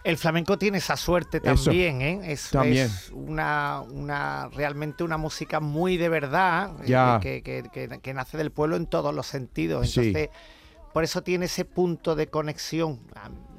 El 0.03 0.17
flamenco 0.17 0.59
tiene 0.59 0.79
esa 0.79 0.97
suerte 0.97 1.41
Eso. 1.45 1.67
también, 1.67 2.03
¿eh? 2.03 2.33
Es, 2.33 2.51
También. 2.51 2.87
es 2.87 3.11
una, 3.13 3.83
una 3.93 4.49
realmente 4.49 5.05
una 5.05 5.19
música 5.19 5.61
muy 5.61 5.97
de 5.99 6.09
verdad, 6.09 6.73
Ya. 6.85 7.21
que, 7.23 7.43
que- 7.45 7.63
que- 7.73 8.01
que 8.03 8.13
nace 8.15 8.37
del 8.39 8.51
pueblo 8.51 8.75
en 8.75 8.87
todos 8.87 9.15
los 9.15 9.27
sentidos. 9.29 9.89
Sí. 9.91 10.01
Entonces, 10.09 10.31
por 10.93 11.05
eso 11.05 11.23
tiene 11.23 11.45
ese 11.45 11.65
punto 11.65 12.17
de 12.17 12.27
conexión. 12.27 12.99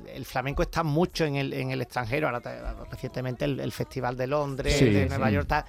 Ah, 0.09 0.15
El 0.15 0.25
flamenco 0.25 0.61
está 0.63 0.83
mucho 0.83 1.25
en 1.25 1.35
el, 1.35 1.53
en 1.53 1.71
el 1.71 1.81
extranjero, 1.81 2.27
ahora 2.27 2.41
te- 2.41 2.61
recientemente 2.91 3.45
el, 3.45 3.59
el 3.59 3.71
Festival 3.71 4.15
de 4.17 4.27
Londres, 4.27 4.75
Sí, 4.77 4.85
de 4.89 5.05
Nueva 5.07 5.27
sí. 5.27 5.33
York. 5.35 5.47
tal. 5.47 5.65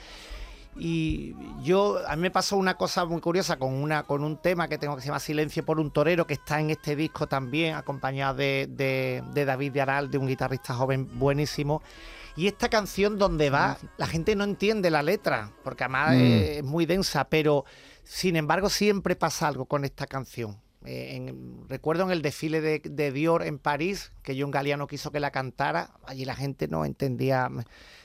Y 0.76 1.34
yo, 1.62 1.98
a 2.06 2.14
mí 2.16 2.22
me 2.22 2.30
pasó 2.30 2.56
una 2.56 2.76
cosa 2.76 3.04
muy 3.04 3.20
curiosa 3.20 3.58
con 3.58 3.74
una 3.74 4.04
con 4.04 4.22
un 4.22 4.36
tema 4.40 4.68
que 4.68 4.78
tengo 4.78 4.94
que 4.94 5.02
se 5.02 5.08
llama 5.08 5.18
Silencio 5.18 5.64
por 5.64 5.80
un 5.80 5.90
torero, 5.90 6.26
que 6.26 6.34
está 6.34 6.60
en 6.60 6.70
este 6.70 6.94
disco 6.94 7.26
también, 7.26 7.74
acompañado 7.74 8.34
de, 8.34 8.68
de- 8.70 9.22
de 9.34 9.44
David 9.44 9.72
de 9.72 9.80
Aral, 9.80 10.10
de 10.10 10.18
un 10.18 10.28
guitarrista 10.28 10.72
joven 10.74 11.08
buenísimo. 11.18 11.82
Y 12.36 12.46
esta 12.46 12.68
canción 12.68 13.18
donde 13.18 13.50
va, 13.50 13.76
la 13.98 14.06
gente 14.06 14.36
no 14.36 14.44
entiende 14.44 14.90
la 14.90 15.02
letra, 15.02 15.50
porque 15.64 15.84
además 15.84 16.14
Mm. 16.14 16.20
es 16.20 16.62
muy 16.64 16.86
densa, 16.86 17.24
pero 17.24 17.64
sin 18.04 18.36
embargo 18.36 18.70
siempre 18.70 19.16
pasa 19.16 19.48
algo 19.48 19.66
con 19.66 19.84
esta 19.84 20.06
canción. 20.06 20.56
Eh, 20.86 21.16
en- 21.16 21.68
recuerdo 21.68 22.04
en 22.04 22.10
el 22.10 22.22
desfile 22.22 22.60
de, 22.60 22.80
de 22.82 23.12
Dior 23.12 23.42
en 23.42 23.58
París, 23.58 24.12
que 24.22 24.40
John 24.40 24.50
Galeano 24.50 24.86
quiso 24.86 25.10
que 25.12 25.20
la 25.20 25.30
cantara, 25.30 25.90
allí 26.06 26.24
la 26.24 26.34
gente 26.34 26.68
no 26.68 26.84
entendía. 26.84 27.50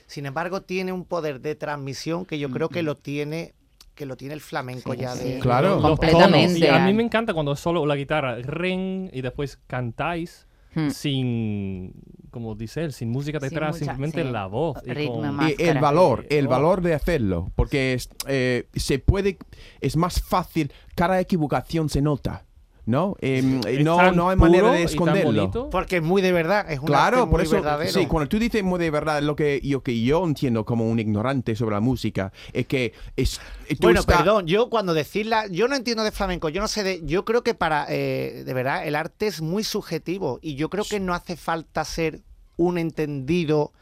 Sin 0.06 0.26
embargo, 0.26 0.60
tiene 0.62 0.92
un 0.92 1.04
poder 1.04 1.40
de 1.40 1.54
transmisión 1.54 2.26
que 2.26 2.38
yo 2.38 2.50
creo 2.50 2.68
que 2.68 2.82
lo 2.82 2.94
tiene 2.96 3.54
que 3.94 4.04
lo 4.04 4.14
tiene 4.18 4.34
el 4.34 4.42
flamenco 4.42 4.92
Sí, 4.92 4.98
ya 4.98 5.12
sí. 5.16 5.24
de 5.26 5.38
Claro. 5.38 5.76
Los 5.76 5.82
Completamente. 5.82 6.52
tonos. 6.52 6.58
Y 6.58 6.66
a 6.66 6.84
mí 6.84 6.92
me 6.92 7.02
encanta 7.02 7.32
cuando 7.32 7.56
solo 7.56 7.86
la 7.86 7.96
guitarra 7.96 8.36
ring 8.36 9.08
y 9.10 9.22
después 9.22 9.58
cantáis 9.66 10.46
Hmm. 10.74 10.90
sin, 10.90 11.94
como 12.30 12.54
dice 12.54 12.84
él, 12.84 12.92
sin 12.92 13.08
música 13.08 13.40
Sin 13.40 13.48
detrás, 13.48 13.76
mucha- 13.76 13.86
simplemente 13.86 14.22
sí. 14.22 14.28
la 14.30 14.46
voz. 14.46 14.76
y 14.84 14.90
Ritmo 14.92 15.22
con-. 15.22 15.48
Y 15.48 15.54
el 15.62 15.78
valor, 15.78 16.26
el 16.28 16.46
valor 16.48 16.82
de 16.82 16.92
hacerlo, 16.92 17.50
porque 17.56 17.94
es, 17.94 18.10
eh, 18.28 18.68
se 18.74 18.98
puede, 18.98 19.38
es 19.80 19.96
más 19.96 20.20
fácil, 20.20 20.70
cada 20.94 21.18
equivocación 21.18 21.88
se 21.88 22.02
nota, 22.02 22.44
¿no? 22.86 23.16
Em, 23.20 23.60
Es 23.66 23.84
no, 23.84 24.12
no 24.12 24.30
hay 24.30 24.36
manera 24.36 24.70
de 24.70 24.84
esconderlo. 24.84 25.68
porque 25.70 25.96
es 25.96 26.02
muy 26.02 26.22
de 26.22 26.32
verdad, 26.32 26.70
es 26.70 26.78
un 26.78 26.86
Claro, 26.86 27.18
arte 27.18 27.30
por 27.30 27.40
muy 27.40 27.46
eso, 27.46 27.56
verdadero. 27.56 27.90
sí, 27.92 28.06
cuando 28.06 28.28
tú 28.28 28.38
dices 28.38 28.62
muy 28.62 28.78
de 28.78 28.90
verdad, 28.90 29.20
lo 29.22 29.34
que 29.36 29.60
yo, 29.62 29.82
que 29.82 30.00
yo 30.00 30.24
entiendo 30.24 30.64
como 30.64 30.88
un 30.88 30.98
ignorante 31.00 31.54
sobre 31.56 31.74
la 31.74 31.80
música 31.80 32.32
es 32.52 32.66
que 32.66 32.92
es... 33.16 33.40
tú 33.68 33.76
Bueno, 33.80 34.00
está- 34.00 34.18
perdón, 34.18 34.46
yo 34.46 34.70
cuando 34.70 34.94
decirla, 34.94 35.46
yo 35.48 35.66
no 35.68 35.74
entiendo 35.76 36.04
de 36.04 36.12
flamenco, 36.12 36.48
yo 36.48 36.60
no 36.62 36.68
sé 36.68 36.84
de, 36.84 37.02
yo 37.04 37.24
creo 37.24 37.42
que 37.42 37.54
para, 37.54 37.86
eh, 37.88 38.44
de 38.46 38.54
verdad, 38.54 38.86
el 38.86 38.94
arte 38.94 39.26
es 39.26 39.42
muy 39.42 39.64
subjetivo 39.64 40.38
y 40.40 40.54
yo 40.54 40.70
creo 40.70 40.84
que 40.88 41.00
no 41.00 41.12
hace 41.12 41.36
falta 41.36 41.84
ser 41.84 42.20
un 42.56 42.78
entendido 42.78 43.72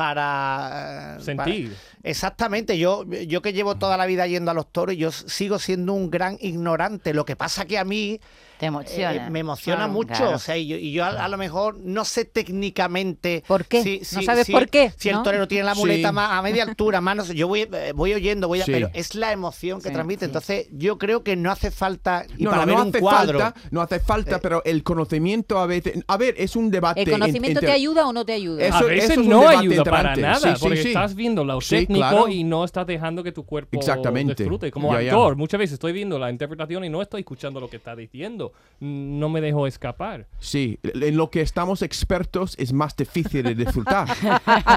para... 0.00 1.16
eh, 1.18 1.22
Sentir. 1.22 1.68
para- 1.72 2.00
Exactamente, 2.02 2.78
yo, 2.78 3.04
yo 3.28 3.42
que 3.42 3.52
llevo 3.52 3.76
toda 3.76 3.98
la 3.98 4.06
vida 4.06 4.26
yendo 4.26 4.50
a 4.50 4.54
los 4.54 4.72
toros, 4.72 4.96
yo 4.96 5.12
sigo 5.12 5.58
siendo 5.58 5.92
un 5.92 6.10
gran 6.10 6.38
ignorante. 6.40 7.12
Lo 7.12 7.26
que 7.26 7.36
pasa 7.36 7.66
que 7.66 7.76
a 7.78 7.84
mí 7.84 8.18
Te 8.60 8.66
emociona. 8.66 9.26
eh, 9.26 9.30
me 9.30 9.38
emociona 9.40 9.78
Claro. 9.78 9.92
mucho. 9.92 10.14
Claro. 10.14 10.36
O 10.36 10.38
sea, 10.38 10.56
y 10.56 10.66
yo, 10.68 10.76
y 10.76 10.92
yo 10.92 11.02
a, 11.04 11.08
a 11.24 11.28
lo 11.28 11.36
mejor 11.38 11.78
no 11.82 12.04
sé 12.04 12.24
técnicamente. 12.26 13.42
¿Por 13.46 13.64
qué? 13.64 13.82
si- 13.82 14.16
¿No 14.16 14.22
sabes 14.22 14.46
si- 14.46 14.52
por 14.52 14.68
qué? 14.68 14.92
Si 14.96 15.10
¿No? 15.10 15.18
el 15.18 15.24
torero 15.24 15.48
tiene 15.48 15.64
la 15.64 15.74
muleta 15.74 16.08
Sí. 16.10 16.14
más 16.14 16.30
a 16.32 16.42
media 16.42 16.62
altura, 16.64 17.00
más 17.00 17.16
no 17.16 17.24
sé, 17.24 17.34
yo 17.34 17.48
voy, 17.48 17.66
eh, 17.72 17.92
voy 17.94 18.12
oyendo, 18.14 18.48
voy 18.48 18.60
a- 18.60 18.64
Sí. 18.64 18.72
pero 18.72 18.90
es 18.92 19.14
la 19.14 19.32
emoción 19.32 19.80
que 19.80 19.88
Sí, 19.88 19.94
transmite. 19.94 20.20
sí. 20.20 20.24
Entonces, 20.26 20.68
yo 20.72 20.98
creo 20.98 21.22
que 21.24 21.36
no 21.36 21.50
hace 21.50 21.70
falta. 21.70 22.24
Y 22.36 22.44
No, 22.44 22.50
para 22.50 22.62
no, 22.62 22.66
ver 22.66 22.76
no 22.76 22.82
un 22.82 22.88
hace 22.90 23.00
cuadro. 23.00 23.38
falta, 23.40 23.60
no 23.70 23.80
hace 23.80 24.00
falta, 24.00 24.36
Eh, 24.36 24.40
pero 24.42 24.62
el 24.64 24.82
conocimiento 24.82 25.58
a 25.58 25.66
veces, 25.66 25.94
a 26.06 26.16
ver, 26.16 26.34
es 26.38 26.54
un 26.56 26.70
debate. 26.70 27.02
¿El 27.02 27.08
en- 27.08 27.18
conocimiento 27.18 27.60
te 27.60 27.72
ayuda 27.72 28.06
o 28.06 28.12
no 28.12 28.24
te 28.24 28.32
ayuda? 28.34 28.62
Eso- 28.64 28.76
a 28.76 28.82
veces 28.82 29.10
es 29.10 29.18
no 29.18 29.48
ayuda 29.48 29.84
para 29.84 30.14
nada, 30.16 30.54
porque 30.60 30.82
sí. 30.82 30.88
estás 30.88 31.14
viendo 31.14 31.44
lo 31.44 31.60
Sí, 31.60 31.76
técnico 31.76 32.08
claro. 32.08 32.28
y 32.28 32.44
no 32.44 32.64
estás 32.64 32.86
dejando 32.86 33.22
que 33.22 33.32
tu 33.32 33.44
cuerpo 33.44 33.78
Exactamente. 33.78 34.34
disfrute. 34.34 34.70
Como 34.70 34.92
Ya, 34.92 35.02
ya. 35.02 35.12
actor, 35.12 35.36
muchas 35.36 35.58
veces 35.58 35.74
estoy 35.74 35.92
viendo 35.92 36.18
la 36.18 36.30
interpretación 36.30 36.84
y 36.84 36.90
no 36.90 37.00
estoy 37.02 37.20
escuchando 37.20 37.58
lo 37.60 37.68
que 37.70 37.76
está 37.76 37.96
diciendo. 37.96 38.49
No 38.80 39.28
me 39.28 39.40
dejo 39.42 39.66
escapar. 39.66 40.26
Sí, 40.38 40.78
en 40.82 41.16
lo 41.16 41.30
que 41.30 41.42
estamos 41.42 41.82
expertos 41.82 42.54
es 42.58 42.72
más 42.72 42.96
difícil 42.96 43.42
de 43.42 43.54
disfrutar. 43.54 44.08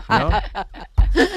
¿no? 0.10 0.30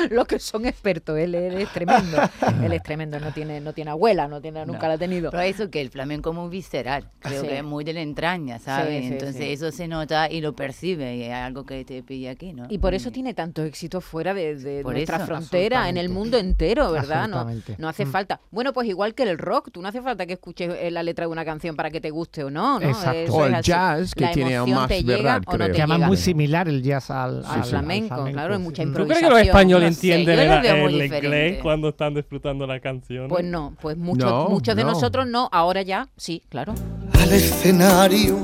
Los 0.10 0.26
que 0.26 0.38
son 0.38 0.66
expertos, 0.66 1.18
él, 1.18 1.34
él 1.34 1.54
es 1.58 1.68
tremendo. 1.72 2.18
él 2.62 2.72
es 2.72 2.82
tremendo, 2.82 3.18
no 3.20 3.32
tiene, 3.32 3.60
no 3.60 3.72
tiene 3.72 3.90
abuela, 3.90 4.28
no 4.28 4.40
tiene, 4.40 4.64
nunca 4.66 4.82
No. 4.82 4.88
la 4.88 4.94
ha 4.94 4.98
tenido. 4.98 5.30
Pero 5.30 5.42
eso 5.42 5.70
que 5.70 5.80
el 5.80 5.90
flamenco 5.90 6.30
es 6.30 6.36
muy 6.36 6.48
visceral, 6.48 7.10
creo 7.20 7.42
Sí. 7.42 7.48
que 7.48 7.58
es 7.58 7.64
muy 7.64 7.84
de 7.84 7.92
la 7.92 8.00
entraña, 8.00 8.58
¿sabes? 8.58 9.02
Sí, 9.02 9.06
sí, 9.08 9.12
Entonces 9.14 9.36
sí. 9.36 9.52
eso 9.52 9.70
se 9.72 9.88
nota 9.88 10.30
y 10.30 10.40
lo 10.40 10.54
percibe 10.54 11.16
y 11.16 11.22
es 11.25 11.32
algo 11.32 11.64
que 11.66 11.84
te 11.84 12.02
pilla 12.02 12.32
aquí, 12.32 12.52
¿no? 12.52 12.66
Y 12.68 12.78
por 12.78 12.94
eso 12.94 13.10
Mm. 13.10 13.12
tiene 13.12 13.34
tanto 13.34 13.62
éxito 13.64 14.00
fuera 14.00 14.34
de, 14.34 14.82
nuestra 14.84 15.16
eso. 15.18 15.26
frontera, 15.26 15.88
en 15.88 15.96
el 15.96 16.08
mundo 16.08 16.38
entero, 16.38 16.90
¿verdad? 16.92 17.28
No, 17.28 17.46
no 17.78 17.88
hace 17.88 18.04
Mm. 18.04 18.10
falta. 18.12 18.40
Bueno, 18.50 18.72
pues 18.72 18.88
igual 18.88 19.14
que 19.14 19.22
el 19.25 19.38
rock, 19.38 19.70
tú 19.72 19.82
no 19.82 19.88
hace 19.88 20.00
falta 20.02 20.26
que 20.26 20.34
escuches 20.34 20.75
eh, 20.80 20.90
la 20.90 21.02
letra 21.02 21.26
de 21.26 21.32
una 21.32 21.44
canción 21.44 21.76
para 21.76 21.90
que 21.90 22.00
te 22.00 22.10
guste 22.10 22.44
o 22.44 22.50
no, 22.50 22.78
¿no? 22.80 22.86
Exacto. 22.88 23.18
Eso 23.18 23.34
O 23.34 23.42
es 23.44 23.48
el 23.48 23.54
así. 23.56 23.70
jazz, 23.70 24.14
que 24.14 24.25
La 24.25 24.30
tiene 24.32 24.58
más 24.60 24.88
verdad, 25.04 25.42
o 25.46 25.52
no 25.52 25.56
creo. 25.56 25.66
te 25.68 25.72
Que 25.72 25.82
además 25.82 25.98
llega. 25.98 26.06
muy 26.08 26.16
similar 26.16 26.68
el 26.68 26.82
jazz 26.82 27.10
al, 27.10 27.44
Al 27.44 27.60
al- 27.60 27.64
flamenco, 27.64 28.14
al 28.14 28.32
claro, 28.32 28.54
hay 28.54 28.60
mucha 28.60 28.84
Mm. 28.84 28.92
¿Tú 28.94 29.04
crees 29.04 29.06
que 29.08 29.12
los 29.14 29.22
Improvisación, 29.40 29.56
españoles 29.56 29.96
entienden 29.97 30.38
el, 30.38 30.67
el 30.67 31.05
inglés 31.05 31.59
cuando 31.62 31.88
están 31.91 32.15
disfrutando 32.15 32.67
la 32.67 32.81
canción? 32.81 33.29
Pues 33.29 33.45
no, 33.45 33.75
pues 33.81 33.97
muchos, 33.97 34.31
No, 34.31 34.49
muchos 34.49 34.75
de 34.76 34.85
no. 34.85 34.93
nosotros 34.93 35.26
no, 35.26 35.49
ahora 35.53 35.83
ya 35.83 36.09
sí, 36.17 36.43
claro. 36.49 36.75
al 37.21 37.33
escenario 37.33 38.38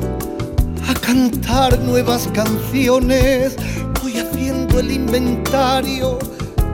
a 0.89 0.95
cantar 1.01 1.79
nuevas 1.81 2.29
canciones. 2.35 3.57
Voy 4.03 4.19
haciendo 4.19 4.81
el 4.81 4.91
inventario 4.91 6.19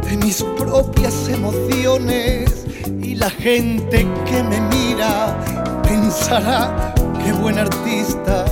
de 0.08 0.16
mis 0.16 0.42
propias 0.56 1.28
emociones 1.28 2.66
y 3.02 3.14
la 3.14 3.28
gente 3.30 4.06
que 4.26 4.42
me 4.42 4.60
mira 4.62 5.36
pensará 5.82 6.94
qué 7.22 7.32
buen 7.32 7.58
artista 7.58 8.44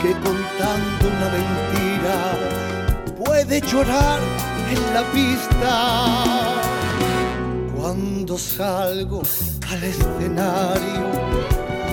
que 0.00 0.12
contando 0.12 1.08
una 1.08 1.28
mentira 1.28 3.14
puede 3.22 3.60
llorar 3.60 4.20
en 4.70 4.94
la 4.94 5.02
pista. 5.12 5.94
Cuando 7.76 8.38
salgo 8.38 9.22
al 9.70 9.82
escenario, 9.82 11.06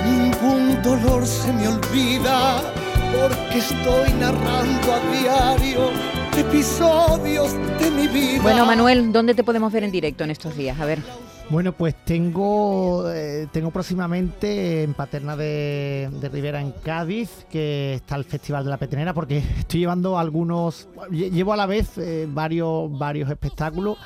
ningún 0.05 0.81
dolor 0.81 1.25
se 1.25 1.51
me 1.53 1.67
olvida, 1.67 2.61
porque 3.11 3.59
estoy 3.59 4.13
narrando 4.19 4.93
a 4.93 4.99
diario 5.11 5.89
episodios 6.37 7.53
de 7.79 7.91
mi 7.91 8.07
vida. 8.07 8.41
Bueno, 8.41 8.65
Manuel, 8.65 9.11
¿dónde 9.11 9.33
te 9.33 9.43
podemos 9.43 9.71
ver 9.73 9.83
en 9.83 9.91
directo 9.91 10.23
en 10.23 10.31
estos 10.31 10.55
días? 10.55 10.79
A 10.79 10.85
ver. 10.85 10.99
Bueno, 11.49 11.71
pues 11.71 11.95
tengo, 12.05 13.11
eh, 13.11 13.47
tengo 13.51 13.71
próximamente 13.71 14.83
en 14.83 14.93
Paterna 14.93 15.35
de, 15.35 16.07
Rivera 16.31 16.61
en 16.61 16.71
Cádiz, 16.71 17.47
que 17.49 17.95
está 17.95 18.15
el 18.17 18.23
Festival 18.23 18.63
de 18.65 18.69
la 18.69 18.77
Petenera, 18.77 19.15
porque 19.15 19.39
estoy 19.57 19.79
llevando 19.79 20.19
algunos, 20.19 20.87
lle- 21.09 21.31
llevo 21.31 21.53
a 21.53 21.57
la 21.57 21.65
vez 21.65 21.97
eh, 21.97 22.27
varios, 22.29 22.95
varios 22.99 23.31
espectáculos 23.31 23.97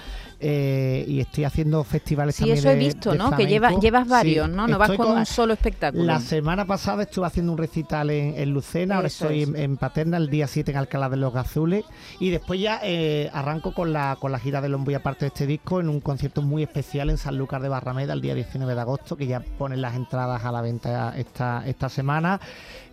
eh, 0.43 1.05
y 1.07 1.19
estoy 1.21 1.45
haciendo 1.45 1.83
festivales 1.83 2.35
Sí, 2.35 2.41
también 2.41 2.57
eso 2.59 2.69
he 2.69 2.75
visto, 2.75 3.11
de 3.13 3.17
¿no? 3.17 3.31
Que 3.35 3.45
lleva, 3.47 3.71
llevas 3.79 4.03
Sí, 4.03 4.09
varios, 4.09 4.49
¿no? 4.49 4.67
No 4.67 4.77
vas 4.77 4.91
con 4.91 5.11
un 5.11 5.25
solo 5.25 5.53
espectáculo. 5.53 6.03
La 6.03 6.19
semana 6.19 6.65
pasada 6.65 7.03
estuve 7.03 7.25
haciendo 7.25 7.51
un 7.53 7.57
recital 7.57 8.09
en, 8.09 8.33
en 8.37 8.49
Lucena, 8.51 8.95
ahora 8.97 9.07
estoy 9.07 9.43
es. 9.43 9.49
en, 9.49 9.55
en 9.55 9.77
Paterna, 9.77 10.17
el 10.17 10.29
día 10.29 10.47
7 10.47 10.71
en 10.71 10.77
Alcalá 10.77 11.07
de 11.09 11.17
los 11.17 11.33
Gazules 11.33 11.85
y 12.19 12.29
después 12.29 12.59
ya 12.59 12.79
eh, 12.83 13.29
arranco 13.33 13.73
con 13.73 13.93
la, 13.93 14.17
con 14.19 14.31
la 14.31 14.39
gira 14.39 14.59
de 14.61 14.69
Lombo 14.69 14.91
y 14.91 14.95
aparte 14.95 15.21
de 15.25 15.27
este 15.27 15.47
disco 15.47 15.79
en 15.79 15.87
un 15.89 16.01
concierto 16.01 16.41
muy 16.41 16.61
especial 16.63 17.09
en 17.09 17.17
Sanlúcar 17.17 17.61
de 17.61 17.69
Barrameda 17.69 18.13
el 18.13 18.21
día 18.21 18.35
19 18.35 18.75
de 18.75 18.81
agosto, 18.81 19.15
que 19.15 19.25
ya 19.27 19.39
ponen 19.57 19.81
las 19.81 19.95
entradas 19.95 20.43
a 20.43 20.51
la 20.51 20.61
venta 20.61 21.13
esta, 21.17 21.63
esta 21.65 21.87
semana. 21.89 22.39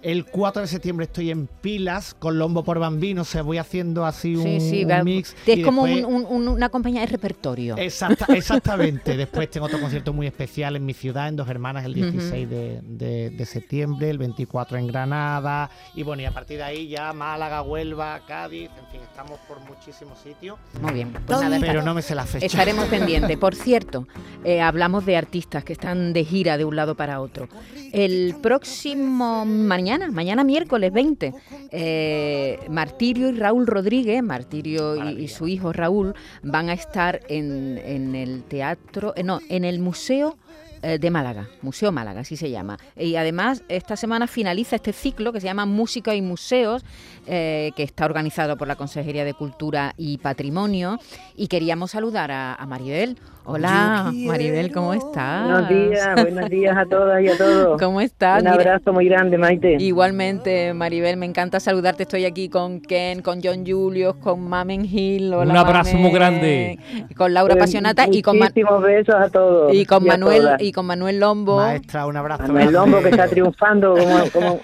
El 0.03 0.25
4 0.25 0.63
de 0.63 0.69
septiembre 0.69 1.05
estoy 1.05 1.31
en 1.31 1.47
Pilas 1.47 2.15
con 2.19 2.39
Lombo 2.39 2.65
por 2.65 2.79
Bambino, 2.79 3.23
o 3.23 3.25
sea, 3.25 3.43
voy 3.43 3.59
haciendo 3.59 4.07
así 4.07 4.35
un, 4.35 4.45
Sí, 4.45 4.61
sí, 4.61 4.85
un 4.87 5.05
mix. 5.05 5.37
es 5.47 5.59
y 5.59 5.63
como 5.63 5.85
después- 5.85 6.07
un- 6.07 6.25
un- 6.27 6.49
una 6.49 6.69
compañía 6.71 7.01
de 7.03 7.07
repertorio. 7.09 7.40
Exacta- 7.77 8.27
exactamente. 8.35 9.17
Después 9.17 9.51
tengo 9.51 9.67
otro 9.67 9.81
concierto 9.81 10.13
muy 10.13 10.27
especial 10.27 10.77
en 10.77 10.85
mi 10.87 10.95
ciudad, 10.95 11.29
en 11.29 11.37
Dos 11.37 11.49
Hermanas, 11.49 11.85
el 11.85 11.95
16 11.95 12.49
de, 12.49 12.81
de- 12.83 13.31
de 13.31 13.47
septiembre, 13.47 14.11
el 14.11 14.19
24 14.19 14.79
en 14.79 14.87
Granada. 14.87 15.71
Y 15.95 16.03
bueno, 16.03 16.23
y 16.23 16.27
a 16.27 16.31
partir 16.33 16.59
de 16.59 16.65
ahí 16.65 16.89
ya 16.89 17.13
Málaga, 17.13 17.63
Huelva, 17.63 18.21
Cádiz, 18.27 18.71
en 18.79 18.87
fin, 18.93 19.01
estamos 19.03 19.39
por 19.49 19.61
muchísimos 19.61 20.19
sitios. 20.19 20.59
Muy 20.81 20.93
bien. 20.93 21.13
Pues 21.13 21.41
nada, 21.41 21.59
Pero 21.61 21.83
no 21.83 21.95
me 21.95 22.03
sé 22.03 22.15
la 22.15 22.25
fecha. 22.27 22.45
Estaremos 22.47 22.87
pendientes. 22.87 23.37
Por 23.39 23.55
cierto, 23.55 24.07
eh, 24.45 24.61
hablamos 24.61 25.07
de 25.07 25.17
artistas 25.17 25.65
que 25.65 25.73
están 25.73 26.13
de 26.13 26.25
gira 26.25 26.57
de 26.59 26.65
un 26.65 26.77
lado 26.77 26.95
para 26.95 27.21
otro. 27.21 27.49
El 27.93 28.37
próximo 28.41 29.45
mañana, 29.45 30.11
mañana 30.11 30.45
miércoles 30.45 30.93
20, 30.93 31.35
eh, 31.73 32.59
Martirio 32.69 33.29
y 33.31 33.33
Raúl 33.37 33.67
Rodríguez, 33.67 34.23
Martirio 34.23 34.97
y, 35.11 35.25
y 35.25 35.29
su 35.29 35.49
hijo 35.49 35.73
Raúl, 35.73 36.15
van 36.43 36.69
a 36.69 36.73
estar 36.73 37.21
en, 37.31 37.79
en 37.79 38.15
el 38.15 38.43
teatro, 38.43 39.15
eh, 39.17 39.23
no, 39.23 39.41
en 39.49 39.65
el 39.65 39.79
museo 39.79 40.37
de 40.83 41.11
Málaga, 41.11 41.49
Museo 41.63 41.93
Málaga, 41.93 42.21
así 42.21 42.37
se 42.37 42.51
llama. 42.51 42.79
Y 42.97 43.17
además, 43.17 43.63
esta 43.69 43.97
semana 43.97 44.27
finaliza 44.27 44.77
este 44.77 44.93
ciclo 44.93 45.33
que 45.33 45.41
se 45.41 45.47
llama 45.47 45.67
Música 45.67 46.15
y 46.15 46.23
Museos, 46.23 46.85
eh, 47.27 47.73
que 47.77 47.83
está 47.83 48.05
organizado 48.05 48.57
por 48.57 48.69
la 48.69 48.77
Consejería 48.77 49.25
de 49.25 49.35
Cultura 49.35 49.93
y 49.97 50.19
Patrimonio. 50.19 50.99
Y 51.37 51.49
queríamos 51.49 51.91
saludar 51.93 52.31
a, 52.31 52.55
a 52.55 52.67
Maribel. 52.67 53.17
Hola, 53.45 54.13
Maribel, 54.15 54.71
¿cómo 54.71 54.93
estás? 54.95 55.43
Buenos 55.45 55.69
días, 55.69 56.15
buenos 56.15 56.51
días 56.51 56.77
a 56.77 56.85
todas 56.85 57.21
y 57.23 57.29
a 57.29 57.37
todos. 57.37 57.81
¿Cómo 57.81 58.01
estás? 58.01 58.43
Un 58.43 58.51
Mira, 58.51 58.55
abrazo 58.55 58.93
muy 58.93 59.07
grande, 59.09 59.39
Maite. 59.39 59.77
Igualmente, 59.81 60.73
Maribel, 60.75 61.17
me 61.17 61.27
encanta 61.27 61.59
saludarte. 61.59 62.05
Estoy 62.05 62.27
aquí 62.27 62.49
con 62.49 62.81
Ken, 62.81 63.23
con 63.23 63.41
John 63.43 63.65
Julius, 63.67 64.15
con 64.17 64.47
Mamen 64.49 64.85
Hill. 64.85 65.33
Hola, 65.35 65.51
Un 65.53 65.57
abrazo 65.57 65.97
muy 65.97 66.13
grande. 66.13 66.79
Con 67.17 67.35
Laura 67.35 67.55
Pues, 67.55 67.65
Pasionata 67.65 68.07
y 68.13 68.23
con, 68.23 68.39
Muchísimos 68.39 68.83
besos 68.83 69.15
a 69.17 69.29
todos. 69.31 69.75
y 69.75 69.85
con 69.85 70.05
Manuel. 70.05 70.51
Y 70.71 70.73
con 70.73 70.87
Manuel 70.87 71.21
Lombo. 71.21 71.57
Maestra, 71.57 72.07
un 72.07 72.17
abrazo. 72.17 72.43
Manuel 72.45 72.71
grande. 72.71 72.73
Lombo 72.73 73.03
que 73.03 73.09
está 73.11 73.29
triunfando 73.29 73.95
como, 73.95 74.31
como- 74.33 74.61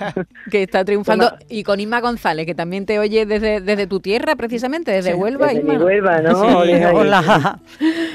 que 0.50 0.62
está 0.62 0.84
triunfando, 0.84 1.28
Toma. 1.28 1.38
y 1.48 1.62
con 1.62 1.78
Inma 1.80 2.00
González, 2.00 2.46
que 2.46 2.54
también 2.54 2.86
te 2.86 2.98
oye 2.98 3.26
desde, 3.26 3.60
desde 3.60 3.86
tu 3.86 4.00
tierra, 4.00 4.36
precisamente, 4.36 4.90
desde 4.92 5.14
Huelva, 5.14 5.48
desde 5.48 5.60
Inma. 5.60 5.74
mi 5.74 5.84
Huelva, 5.84 6.18
¿no? 6.22 6.64
Sí, 6.64 6.72
hola. 6.94 7.60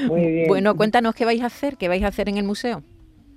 Muy 0.08 0.26
bien. 0.26 0.48
Bueno, 0.48 0.74
cuéntanos 0.76 1.14
qué 1.14 1.24
vais 1.24 1.42
a 1.42 1.46
hacer, 1.46 1.76
qué 1.76 1.88
vais 1.88 2.02
a 2.02 2.08
hacer 2.08 2.28
en 2.28 2.36
el 2.38 2.44
museo. 2.44 2.82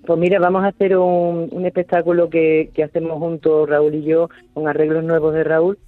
Pues 0.07 0.19
mira, 0.19 0.39
vamos 0.39 0.63
a 0.63 0.67
hacer 0.67 0.97
un, 0.97 1.49
un 1.51 1.65
espectáculo 1.65 2.29
que, 2.29 2.69
que 2.73 2.83
hacemos 2.83 3.17
juntos 3.17 3.67
Raúl 3.69 3.95
y 3.95 4.03
yo, 4.03 4.29
con 4.53 4.67
arreglos 4.67 5.03
nuevos 5.03 5.33
de 5.33 5.43
Raúl, 5.43 5.79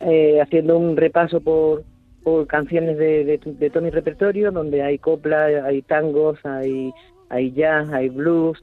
eh, 0.00 0.40
haciendo 0.40 0.78
un 0.78 0.96
repaso 0.96 1.40
por, 1.40 1.84
por 2.22 2.46
canciones 2.46 2.96
de, 2.96 3.24
de, 3.24 3.38
de 3.44 3.70
todo 3.70 3.82
mi 3.82 3.90
repertorio, 3.90 4.50
donde 4.50 4.82
hay 4.82 4.98
copla, 4.98 5.44
hay 5.66 5.82
tangos, 5.82 6.38
hay, 6.44 6.90
hay 7.28 7.50
jazz, 7.52 7.88
hay 7.92 8.08
blues, 8.08 8.58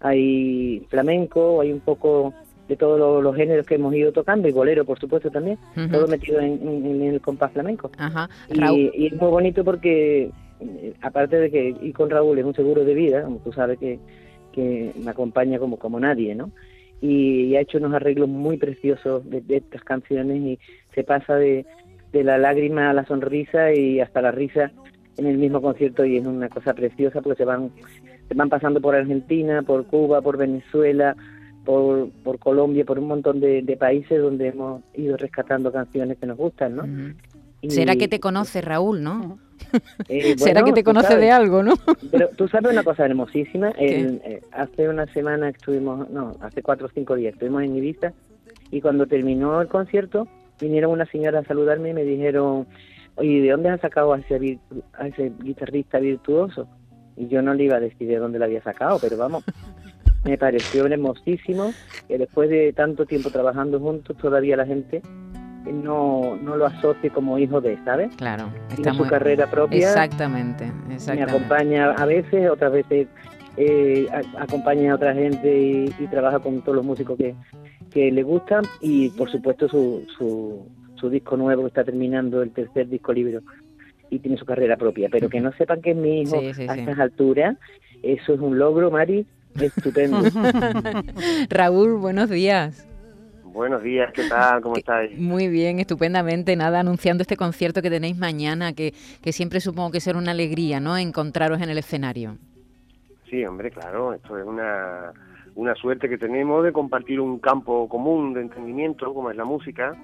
hay 0.00 0.84
flamenco, 0.90 1.60
hay 1.60 1.72
un 1.72 1.80
poco 1.80 2.34
de 2.68 2.76
todos 2.76 2.98
los, 2.98 3.22
los 3.22 3.36
géneros 3.36 3.66
que 3.66 3.74
hemos 3.74 3.94
ido 3.94 4.12
tocando, 4.12 4.48
y 4.48 4.52
bolero, 4.52 4.84
por 4.84 4.98
supuesto, 4.98 5.30
también, 5.30 5.58
todo 5.90 6.06
metido 6.08 6.40
en, 6.40 6.52
en- 6.66 6.86
en 6.86 7.02
el 7.14 7.20
compás 7.20 7.52
flamenco. 7.52 7.90
Ajá. 7.98 8.28
Raúl, 8.50 8.78
Y, 8.94 9.04
y 9.04 9.06
es 9.08 9.12
muy 9.14 9.30
bonito 9.30 9.64
porque, 9.64 10.30
eh, 10.60 10.94
aparte 11.02 11.36
de 11.38 11.50
que 11.50 11.74
ir 11.82 11.92
con 11.92 12.10
Raúl 12.10 12.38
es 12.38 12.44
un 12.44 12.54
seguro 12.54 12.84
de 12.84 12.94
vida, 12.94 13.22
como 13.24 13.38
tú 13.38 13.52
sabes 13.52 13.78
que, 13.78 13.98
que 14.52 14.92
me 15.02 15.10
acompaña 15.10 15.58
como, 15.58 15.78
como 15.78 15.98
nadie, 16.00 16.34
¿no? 16.34 16.50
Y, 17.00 17.44
y 17.46 17.56
ha 17.56 17.60
hecho 17.60 17.78
unos 17.78 17.94
arreglos 17.94 18.28
muy 18.28 18.56
preciosos 18.58 19.28
de, 19.28 19.40
de 19.40 19.56
estas 19.56 19.82
canciones 19.82 20.36
y 20.38 20.58
se 20.94 21.02
pasa 21.02 21.34
de, 21.34 21.66
de 22.12 22.24
la 22.24 22.38
lágrima 22.38 22.90
a 22.90 22.92
la 22.94 23.04
sonrisa 23.06 23.72
y 23.74 23.98
hasta 24.00 24.22
la 24.22 24.30
risa 24.30 24.70
en 25.16 25.26
el 25.26 25.38
mismo 25.38 25.60
concierto 25.60 26.04
y 26.04 26.16
es 26.16 26.26
una 26.26 26.48
cosa 26.48 26.72
preciosa 26.74 27.20
porque 27.20 27.38
se 27.38 27.44
van 27.44 27.70
se 28.28 28.34
van 28.34 28.48
pasando 28.48 28.80
por 28.80 28.94
Argentina, 28.94 29.62
por 29.62 29.86
Cuba, 29.86 30.22
por 30.22 30.36
Venezuela, 30.38 31.14
por, 31.64 32.08
por 32.24 32.38
Colombia, 32.38 32.84
por 32.84 32.98
un 32.98 33.08
montón 33.08 33.40
de, 33.40 33.62
de 33.62 33.76
países 33.76 34.20
donde 34.20 34.48
hemos 34.48 34.82
ido 34.94 35.16
rescatando 35.16 35.70
canciones 35.72 36.18
que 36.18 36.26
nos 36.26 36.36
gustan, 36.36 36.76
¿no? 36.76 36.84
Y- 37.60 37.70
será 37.70 37.94
que 37.94 38.08
te 38.08 38.18
conoce 38.20 38.60
Raúl, 38.60 39.02
¿no? 39.02 39.38
Eh, 40.08 40.34
Será 40.38 40.62
que 40.64 40.72
te 40.72 40.82
conoce 40.82 41.06
sabes. 41.08 41.22
de 41.22 41.30
algo, 41.30 41.62
¿no? 41.62 41.74
Pero 42.10 42.28
tú 42.36 42.48
sabes 42.48 42.72
una 42.72 42.82
cosa 42.82 43.04
hermosísima. 43.06 43.70
El, 43.78 44.20
eh, 44.24 44.42
hace 44.50 44.88
una 44.88 45.06
semana 45.06 45.48
estuvimos, 45.50 46.10
no, 46.10 46.34
hace 46.40 46.62
cuatro 46.62 46.86
o 46.86 46.90
cinco 46.92 47.14
días 47.14 47.34
estuvimos 47.34 47.62
en 47.62 47.76
Ibiza 47.76 48.12
y 48.72 48.80
cuando 48.80 49.06
terminó 49.06 49.60
el 49.62 49.68
concierto 49.68 50.26
vinieron 50.60 50.90
una 50.90 51.06
señora 51.06 51.38
a 51.40 51.44
saludarme 51.44 51.90
y 51.90 51.94
me 51.94 52.02
dijeron, 52.04 52.66
oye, 53.16 53.40
¿de 53.42 53.50
dónde 53.50 53.68
has 53.70 53.80
sacado 53.80 54.12
a 54.12 54.18
ese, 54.18 54.38
virtu- 54.40 54.82
a 54.94 55.06
ese 55.08 55.32
guitarrista 55.42 55.98
virtuoso? 55.98 56.66
Y 57.16 57.28
yo 57.28 57.42
no 57.42 57.52
le 57.54 57.64
iba 57.64 57.76
a 57.76 57.80
decir 57.80 58.08
de 58.08 58.16
dónde 58.16 58.38
lo 58.38 58.46
había 58.46 58.62
sacado, 58.62 58.98
pero 59.00 59.16
vamos, 59.16 59.44
me 60.24 60.38
pareció 60.38 60.86
hermosísimo 60.86 61.72
que 62.08 62.18
después 62.18 62.48
de 62.50 62.72
tanto 62.72 63.04
tiempo 63.06 63.30
trabajando 63.30 63.78
juntos 63.80 64.16
todavía 64.16 64.56
la 64.56 64.66
gente 64.66 65.02
no, 65.72 66.36
no 66.42 66.56
lo 66.56 66.66
asocie 66.66 67.10
como 67.10 67.38
hijo 67.38 67.60
de, 67.60 67.76
¿sabes? 67.84 68.14
Claro, 68.16 68.44
Tiene 68.68 68.74
está 68.82 68.92
su 68.92 69.00
muy... 69.00 69.08
carrera 69.08 69.46
propia. 69.48 69.78
Exactamente, 69.78 70.70
me 70.88 70.94
exactamente. 70.94 71.30
acompaña 71.36 71.92
a 71.92 72.06
veces, 72.06 72.50
otras 72.50 72.72
veces 72.72 73.06
eh, 73.56 74.06
a- 74.12 74.42
acompaña 74.42 74.92
a 74.92 74.94
otra 74.96 75.14
gente 75.14 75.56
y, 75.60 75.94
y 75.98 76.06
trabaja 76.08 76.40
con 76.40 76.62
todos 76.62 76.76
los 76.76 76.84
músicos 76.84 77.16
que, 77.16 77.34
que 77.90 78.10
le 78.10 78.22
gustan 78.22 78.64
y 78.80 79.10
por 79.10 79.30
supuesto 79.30 79.68
su, 79.68 80.04
su, 80.18 80.66
su 81.02 81.10
disco 81.10 81.36
nuevo 81.36 81.62
que 81.62 81.68
está 81.68 81.84
terminando, 81.84 82.42
el 82.42 82.52
tercer 82.52 82.88
disco 82.88 83.12
libro 83.12 83.40
y 84.08 84.20
tiene 84.20 84.36
su 84.36 84.44
carrera 84.44 84.76
propia, 84.76 85.08
pero 85.10 85.28
que 85.28 85.40
no 85.40 85.52
sepan 85.52 85.82
que 85.82 85.90
es 85.90 85.96
mi 85.96 86.20
hijo 86.22 86.38
Sí, 86.38 86.54
sí, 86.54 86.66
a 86.68 86.74
sí. 86.74 86.80
estas 86.80 86.98
alturas, 87.00 87.56
eso 88.02 88.34
es 88.34 88.40
un 88.40 88.58
logro, 88.58 88.90
Mari, 88.90 89.26
estupendo. 89.60 90.20
Raúl, 91.50 91.94
buenos 91.96 92.30
días. 92.30 92.86
Buenos 93.44 93.82
días, 93.82 94.12
¿qué 94.14 94.28
tal? 94.28 94.62
¿Cómo 94.62 94.76
estáis? 94.76 95.18
Muy 95.18 95.48
bien, 95.48 95.78
estupendamente. 95.78 96.54
Nada, 96.56 96.80
anunciando 96.80 97.22
este 97.22 97.36
concierto 97.36 97.82
que 97.82 97.90
tenéis 97.90 98.16
mañana, 98.16 98.72
que, 98.74 98.94
que 99.22 99.32
siempre 99.32 99.60
supongo 99.60 99.90
que 99.90 100.00
será 100.00 100.18
una 100.18 100.30
alegría, 100.30 100.78
¿no? 100.80 100.96
Encontraros 100.96 101.60
en 101.60 101.68
el 101.68 101.78
escenario. 101.78 102.36
Sí, 103.28 103.44
hombre, 103.44 103.70
claro, 103.70 104.14
esto 104.14 104.38
es 104.38 104.46
una, 104.46 105.12
una 105.54 105.74
suerte 105.74 106.08
que 106.08 106.18
tenemos 106.18 106.64
de 106.64 106.72
compartir 106.72 107.18
un 107.20 107.38
campo 107.38 107.88
común 107.88 108.34
de 108.34 108.42
entendimiento, 108.42 109.12
como 109.12 109.30
es 109.30 109.36
la 109.36 109.44
música, 109.44 109.94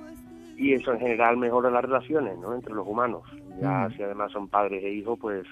y 0.59 0.75
eso 0.75 0.93
en 0.93 0.99
general 0.99 1.37
mejora 1.37 1.71
las 1.71 1.83
relaciones, 1.83 2.37
¿no? 2.39 2.53
Entre 2.55 2.75
los 2.75 2.87
humanos. 2.87 3.23
Ya 3.61 3.89
Mm. 3.89 3.97
si 3.97 4.03
además 4.03 4.33
son 4.33 4.49
padres 4.49 4.83
e 4.85 4.91
hijos, 4.91 5.17
pues, 5.21 5.47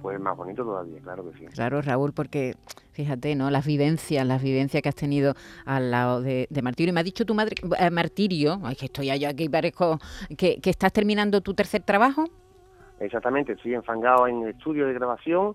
pues 0.00 0.18
más 0.18 0.36
bonito 0.36 0.64
todavía, 0.64 1.00
claro 1.00 1.30
que 1.30 1.38
sí. 1.38 1.44
Claro, 1.46 1.80
Raúl, 1.82 2.12
porque 2.12 2.54
fíjate, 2.92 3.34
¿no? 3.36 3.50
Las 3.50 3.66
vivencias, 3.66 4.26
las 4.26 4.42
vivencias 4.42 4.82
que 4.82 4.88
has 4.88 4.94
tenido 4.96 5.34
al 5.66 5.90
lado 5.90 6.22
de, 6.22 6.46
de 6.50 6.62
Martirio. 6.62 6.90
Y 6.90 6.94
me 6.94 7.00
ha 7.00 7.04
dicho 7.04 7.24
tu 7.24 7.34
madre, 7.34 7.54
eh, 7.78 7.90
Martirio, 7.90 8.58
ay, 8.64 8.74
que 8.74 8.86
estoy 8.86 9.10
allá 9.10 9.28
aquí 9.28 9.48
parezco, 9.48 9.98
que, 10.36 10.60
que 10.60 10.70
estás 10.70 10.92
terminando 10.92 11.40
tu 11.42 11.54
tercer 11.54 11.82
trabajo. 11.82 12.24
Exactamente, 13.00 13.52
estoy 13.52 13.74
enfangado 13.74 14.26
en 14.26 14.42
el 14.42 14.48
estudio 14.50 14.86
de 14.86 14.94
grabación, 14.94 15.54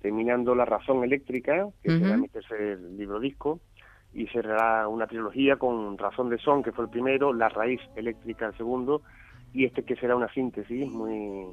terminando 0.00 0.54
La 0.54 0.64
Razón 0.64 1.04
Eléctrica, 1.04 1.68
que 1.82 1.90
Ujú. 1.90 2.00
será 2.00 2.16
mi 2.16 2.28
tercer 2.28 2.78
libro 2.80 3.20
disco, 3.20 3.60
y 4.16 4.26
será 4.28 4.88
una 4.88 5.06
trilogía 5.06 5.56
con 5.56 5.98
Razón 5.98 6.30
de 6.30 6.38
Son, 6.38 6.62
que 6.62 6.72
fue 6.72 6.84
el 6.84 6.90
primero, 6.90 7.34
La 7.34 7.50
Raíz 7.50 7.82
Eléctrica 7.94 8.46
el 8.46 8.56
segundo, 8.56 9.02
y 9.52 9.66
este 9.66 9.82
que 9.82 9.94
será 9.96 10.16
una 10.16 10.32
síntesis 10.32 10.90
muy 10.90 11.46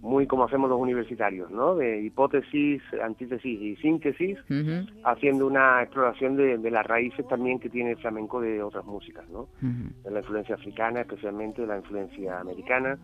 muy 0.00 0.26
como 0.26 0.44
hacemos 0.44 0.68
los 0.68 0.80
universitarios, 0.80 1.48
¿no? 1.52 1.76
De 1.76 2.00
hipótesis, 2.00 2.82
antítesis 3.00 3.60
y 3.60 3.76
síntesis, 3.76 4.36
Ujú, 4.50 4.84
haciendo 5.04 5.46
una 5.46 5.80
exploración 5.82 6.36
de, 6.36 6.58
de 6.58 6.70
las 6.72 6.84
raíces 6.84 7.24
también 7.28 7.60
que 7.60 7.68
tiene 7.68 7.92
el 7.92 7.98
flamenco 7.98 8.40
de 8.40 8.62
otras 8.64 8.84
músicas, 8.84 9.28
¿no? 9.28 9.42
ujú. 9.42 9.92
de 10.02 10.10
la 10.10 10.18
influencia 10.18 10.56
africana, 10.56 11.02
especialmente 11.02 11.62
de 11.62 11.68
la 11.68 11.76
influencia 11.76 12.40
americana, 12.40 12.98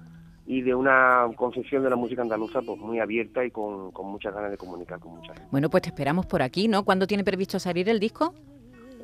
y 0.44 0.62
de 0.62 0.74
una 0.74 1.28
concepción 1.36 1.84
de 1.84 1.90
la 1.90 1.96
música 1.96 2.22
andaluza 2.22 2.62
pues 2.62 2.80
muy 2.80 2.98
abierta 2.98 3.44
y 3.44 3.52
con, 3.52 3.92
con 3.92 4.06
muchas 4.06 4.34
ganas 4.34 4.50
de 4.50 4.56
comunicar 4.56 4.98
con 4.98 5.14
mucha 5.14 5.34
gente. 5.34 5.48
Bueno, 5.52 5.68
pues 5.70 5.84
te 5.84 5.90
esperamos 5.90 6.26
por 6.26 6.42
aquí, 6.42 6.66
¿no? 6.66 6.84
¿Cuándo 6.84 7.06
tiene 7.06 7.22
previsto 7.22 7.60
salir 7.60 7.88
el 7.88 8.00
disco? 8.00 8.34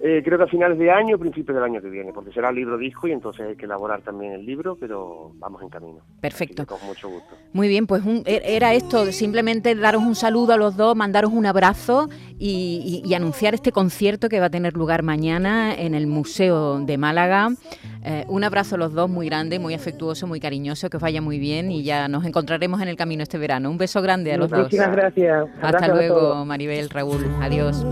Eh, 0.06 0.20
creo 0.22 0.36
que 0.36 0.44
a 0.44 0.48
finales 0.48 0.78
de 0.78 0.90
año, 0.90 1.16
principios 1.18 1.54
del 1.54 1.64
año 1.64 1.80
que 1.80 1.88
viene, 1.88 2.12
porque 2.12 2.30
será 2.30 2.52
libro 2.52 2.76
disco 2.76 3.08
y 3.08 3.12
entonces 3.12 3.46
hay 3.48 3.56
que 3.56 3.64
elaborar 3.64 4.02
también 4.02 4.32
el 4.34 4.44
libro, 4.44 4.76
pero 4.78 5.32
vamos 5.36 5.62
en 5.62 5.70
camino. 5.70 6.00
Perfecto. 6.20 6.66
Con 6.66 6.78
mucho 6.86 7.08
gusto. 7.08 7.34
Muy 7.54 7.68
bien, 7.68 7.86
pues 7.86 8.04
un- 8.04 8.22
er- 8.24 8.42
era 8.44 8.74
esto, 8.74 9.06
simplemente 9.12 9.74
daros 9.74 10.02
un 10.02 10.14
saludo 10.14 10.52
a 10.52 10.56
los 10.58 10.76
dos, 10.76 10.94
mandaros 10.94 11.32
un 11.32 11.46
abrazo 11.46 12.10
y, 12.38 13.02
y- 13.02 13.08
y 13.08 13.14
anunciar 13.14 13.54
este 13.54 13.72
concierto 13.72 14.28
que 14.28 14.40
va 14.40 14.46
a 14.46 14.50
tener 14.50 14.74
lugar 14.74 15.02
mañana 15.02 15.74
en 15.74 15.94
el 15.94 16.06
Museo 16.06 16.80
de 16.80 16.98
Málaga. 16.98 17.48
Eh, 18.04 18.26
un 18.28 18.44
abrazo 18.44 18.74
a 18.74 18.78
los 18.78 18.92
dos 18.92 19.08
muy 19.08 19.24
grande, 19.30 19.58
muy 19.58 19.72
afectuoso, 19.72 20.26
muy 20.26 20.38
cariñoso, 20.38 20.90
que 20.90 20.98
os 20.98 21.02
vaya 21.02 21.22
muy 21.22 21.38
bien 21.38 21.70
y 21.72 21.82
ya 21.82 22.08
nos 22.08 22.26
encontraremos 22.26 22.82
en 22.82 22.88
el 22.88 22.96
camino 22.96 23.22
este 23.22 23.38
verano. 23.38 23.70
Un 23.70 23.78
beso 23.78 24.02
grande 24.02 24.34
a 24.34 24.36
los 24.36 24.50
dos. 24.50 24.58
Muchísimas 24.64 24.92
gracias. 24.94 25.48
Hasta 25.62 25.88
luego. 25.88 26.44
Maribel, 26.44 26.90
Raúl. 26.90 27.24
Adiós. 27.40 27.82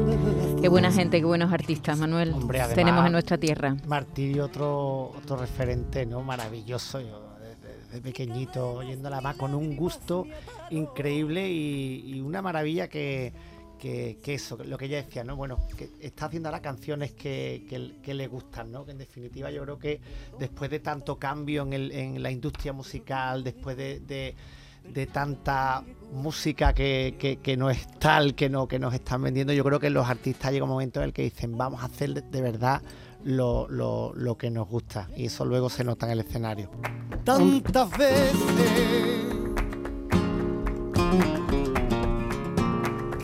Qué 0.62 0.68
buena 0.68 0.92
gente, 0.92 1.18
qué 1.18 1.24
buenos 1.26 1.52
artistas, 1.52 1.98
Manuel. 1.98 2.32
Hombre, 2.32 2.60
además- 2.60 2.76
Tenemos 2.76 3.06
en 3.06 3.12
nuestra 3.12 3.36
tierra. 3.36 3.76
Martirio, 3.86 4.44
otro, 4.44 5.10
otro 5.10 5.36
referente, 5.36 6.06
¿no? 6.06 6.22
Maravilloso. 6.22 7.00
Yo 7.00 7.34
desde, 7.40 7.78
desde 7.86 8.00
pequeñito 8.00 8.74
oyéndola 8.74 9.20
más 9.20 9.34
con 9.36 9.54
un 9.54 9.74
gusto 9.76 10.24
increíble 10.70 11.50
y, 11.50 12.14
y 12.14 12.20
una 12.20 12.40
maravilla 12.42 12.86
que, 12.88 13.32
que, 13.78 14.18
que 14.22 14.34
eso, 14.34 14.56
lo 14.64 14.78
que 14.78 14.84
ella 14.84 14.98
decía, 14.98 15.24
¿no? 15.24 15.34
Bueno, 15.34 15.58
que 15.76 15.90
está 16.00 16.26
haciendo 16.26 16.48
ahora 16.48 16.62
canciones 16.62 17.10
que, 17.12 17.66
que- 17.68 17.96
que 18.00 18.14
le 18.14 18.28
gustan, 18.28 18.70
¿no? 18.70 18.84
Que 18.84 18.92
en 18.92 18.98
definitiva 18.98 19.50
yo 19.50 19.62
creo 19.64 19.78
que 19.80 20.00
después 20.38 20.70
de 20.70 20.78
tanto 20.78 21.18
cambio 21.18 21.62
en, 21.64 21.72
el- 21.72 21.90
en 21.92 22.22
la 22.22 22.30
industria 22.30 22.72
musical, 22.72 23.42
después 23.42 23.76
de, 23.76 23.98
de- 23.98 24.36
de 24.88 25.06
tanta 25.06 25.82
música 26.12 26.72
que, 26.74 27.16
que- 27.18 27.38
que 27.38 27.56
no 27.56 27.70
es 27.70 27.86
tal, 27.98 28.34
que 28.34 28.50
no 28.50 28.68
que 28.68 28.78
nos 28.78 28.92
están 28.94 29.22
vendiendo, 29.22 29.52
yo 29.54 29.64
creo 29.64 29.80
que 29.80 29.88
los 29.90 30.08
artistas 30.08 30.52
llega 30.52 30.64
un 30.64 30.70
momento 30.70 31.00
en 31.00 31.04
el 31.06 31.12
que 31.12 31.22
dicen, 31.22 31.56
vamos 31.56 31.82
a 31.82 31.86
hacer 31.86 32.12
de, 32.22 32.40
verdad 32.42 32.82
lo, 33.24 33.66
lo- 33.68 34.12
lo 34.14 34.36
que 34.36 34.50
nos 34.50 34.68
gusta. 34.68 35.08
Y 35.16 35.26
eso 35.26 35.44
luego 35.44 35.70
se 35.70 35.84
nota 35.84 36.06
en 36.06 36.12
el 36.12 36.20
escenario. 36.20 36.70
tantas 37.24 37.90
veces. 37.96 38.36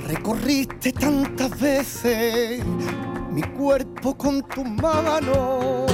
Recorriste 0.06 0.92
tantas 0.92 1.60
veces 1.60 2.64
mi 3.30 3.42
cuerpo 3.42 4.16
con 4.16 4.42
tu 4.42 4.64
mano. 4.64 5.86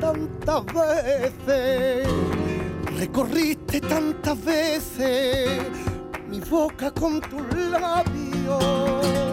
Tantas 0.00 0.64
veces. 0.66 2.08
Recorriste 2.98 3.80
tantas 3.80 4.44
veces 4.44 5.60
mi 6.28 6.40
boca 6.40 6.90
con 6.90 7.20
tus 7.20 7.42
labios 7.70 9.24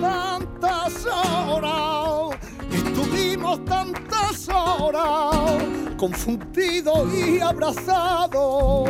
tantas 0.00 1.06
horas, 1.06 2.38
estuvimos 2.72 3.64
tantas 3.64 4.48
horas, 4.48 5.62
confundidos 5.96 7.12
y 7.14 7.40
abrazados, 7.40 8.88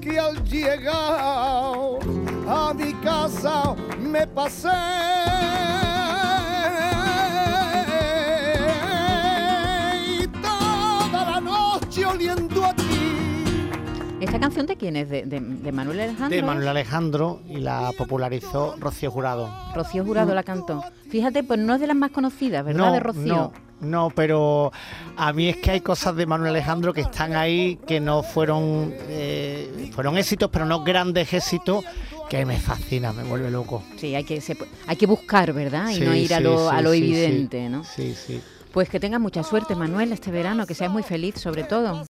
que 0.00 0.18
al 0.18 0.44
llegar 0.44 1.98
a 2.48 2.74
mi 2.74 2.92
casa 2.94 3.74
me 4.00 4.26
pasé. 4.26 5.51
Canción 14.42 14.66
de 14.66 14.76
quién 14.76 14.96
es? 14.96 15.08
¿De, 15.08 15.22
de- 15.24 15.40
de 15.40 15.72
Manuel 15.72 16.00
Alejandro? 16.00 16.36
De 16.36 16.42
Manuel 16.42 16.68
Alejandro 16.68 17.40
y 17.48 17.58
la 17.58 17.90
popularizó 17.96 18.74
Rocío 18.78 19.10
Jurado. 19.10 19.48
Rocío 19.74 20.04
Jurado 20.04 20.34
la 20.34 20.42
cantó. 20.42 20.82
Fíjate, 21.10 21.42
pues 21.44 21.58
no 21.60 21.74
es 21.74 21.80
de 21.80 21.86
las 21.86 21.96
más 21.96 22.10
conocidas, 22.10 22.64
¿verdad? 22.64 22.86
No, 22.86 22.92
de 22.92 23.00
Rocío. 23.00 23.22
no, 23.26 23.52
no, 23.80 24.10
pero 24.14 24.70
a 25.16 25.32
mí 25.32 25.48
es 25.48 25.56
que 25.56 25.70
hay 25.72 25.80
cosas 25.80 26.14
de 26.16 26.26
Manuel 26.26 26.50
Alejandro 26.50 26.92
que 26.92 27.00
están 27.02 27.34
ahí 27.34 27.78
que 27.86 28.00
no 28.00 28.22
fueron 28.22 28.94
eh, 29.08 29.90
fueron 29.94 30.16
éxitos, 30.18 30.50
pero 30.52 30.64
no 30.66 30.84
grandes 30.84 31.32
éxitos 31.32 31.84
que 32.30 32.46
me 32.46 32.58
fascina, 32.58 33.12
me 33.12 33.24
vuelve 33.24 33.50
loco. 33.50 33.82
Sí, 33.96 34.14
hay 34.14 34.24
que, 34.24 34.40
se 34.40 34.56
hay 34.86 34.96
que 34.96 35.06
buscar, 35.06 35.52
¿verdad? 35.52 35.90
Y 35.90 35.96
Sí, 35.96 36.00
no 36.04 36.14
ir 36.14 36.32
a 36.32 36.38
sí, 36.38 36.42
lo, 36.44 36.70
a 36.70 36.80
lo 36.80 36.92
sí, 36.92 36.98
evidente, 36.98 37.68
¿no? 37.68 37.84
Sí, 37.84 38.14
sí. 38.14 38.40
Pues 38.72 38.88
que 38.88 38.98
tengas 38.98 39.20
mucha 39.20 39.42
suerte, 39.42 39.74
Manuel, 39.74 40.12
este 40.12 40.30
verano, 40.30 40.64
que 40.64 40.72
seas 40.74 40.90
muy 40.90 41.02
feliz 41.02 41.34
sobre 41.38 41.62
todo. 41.64 42.00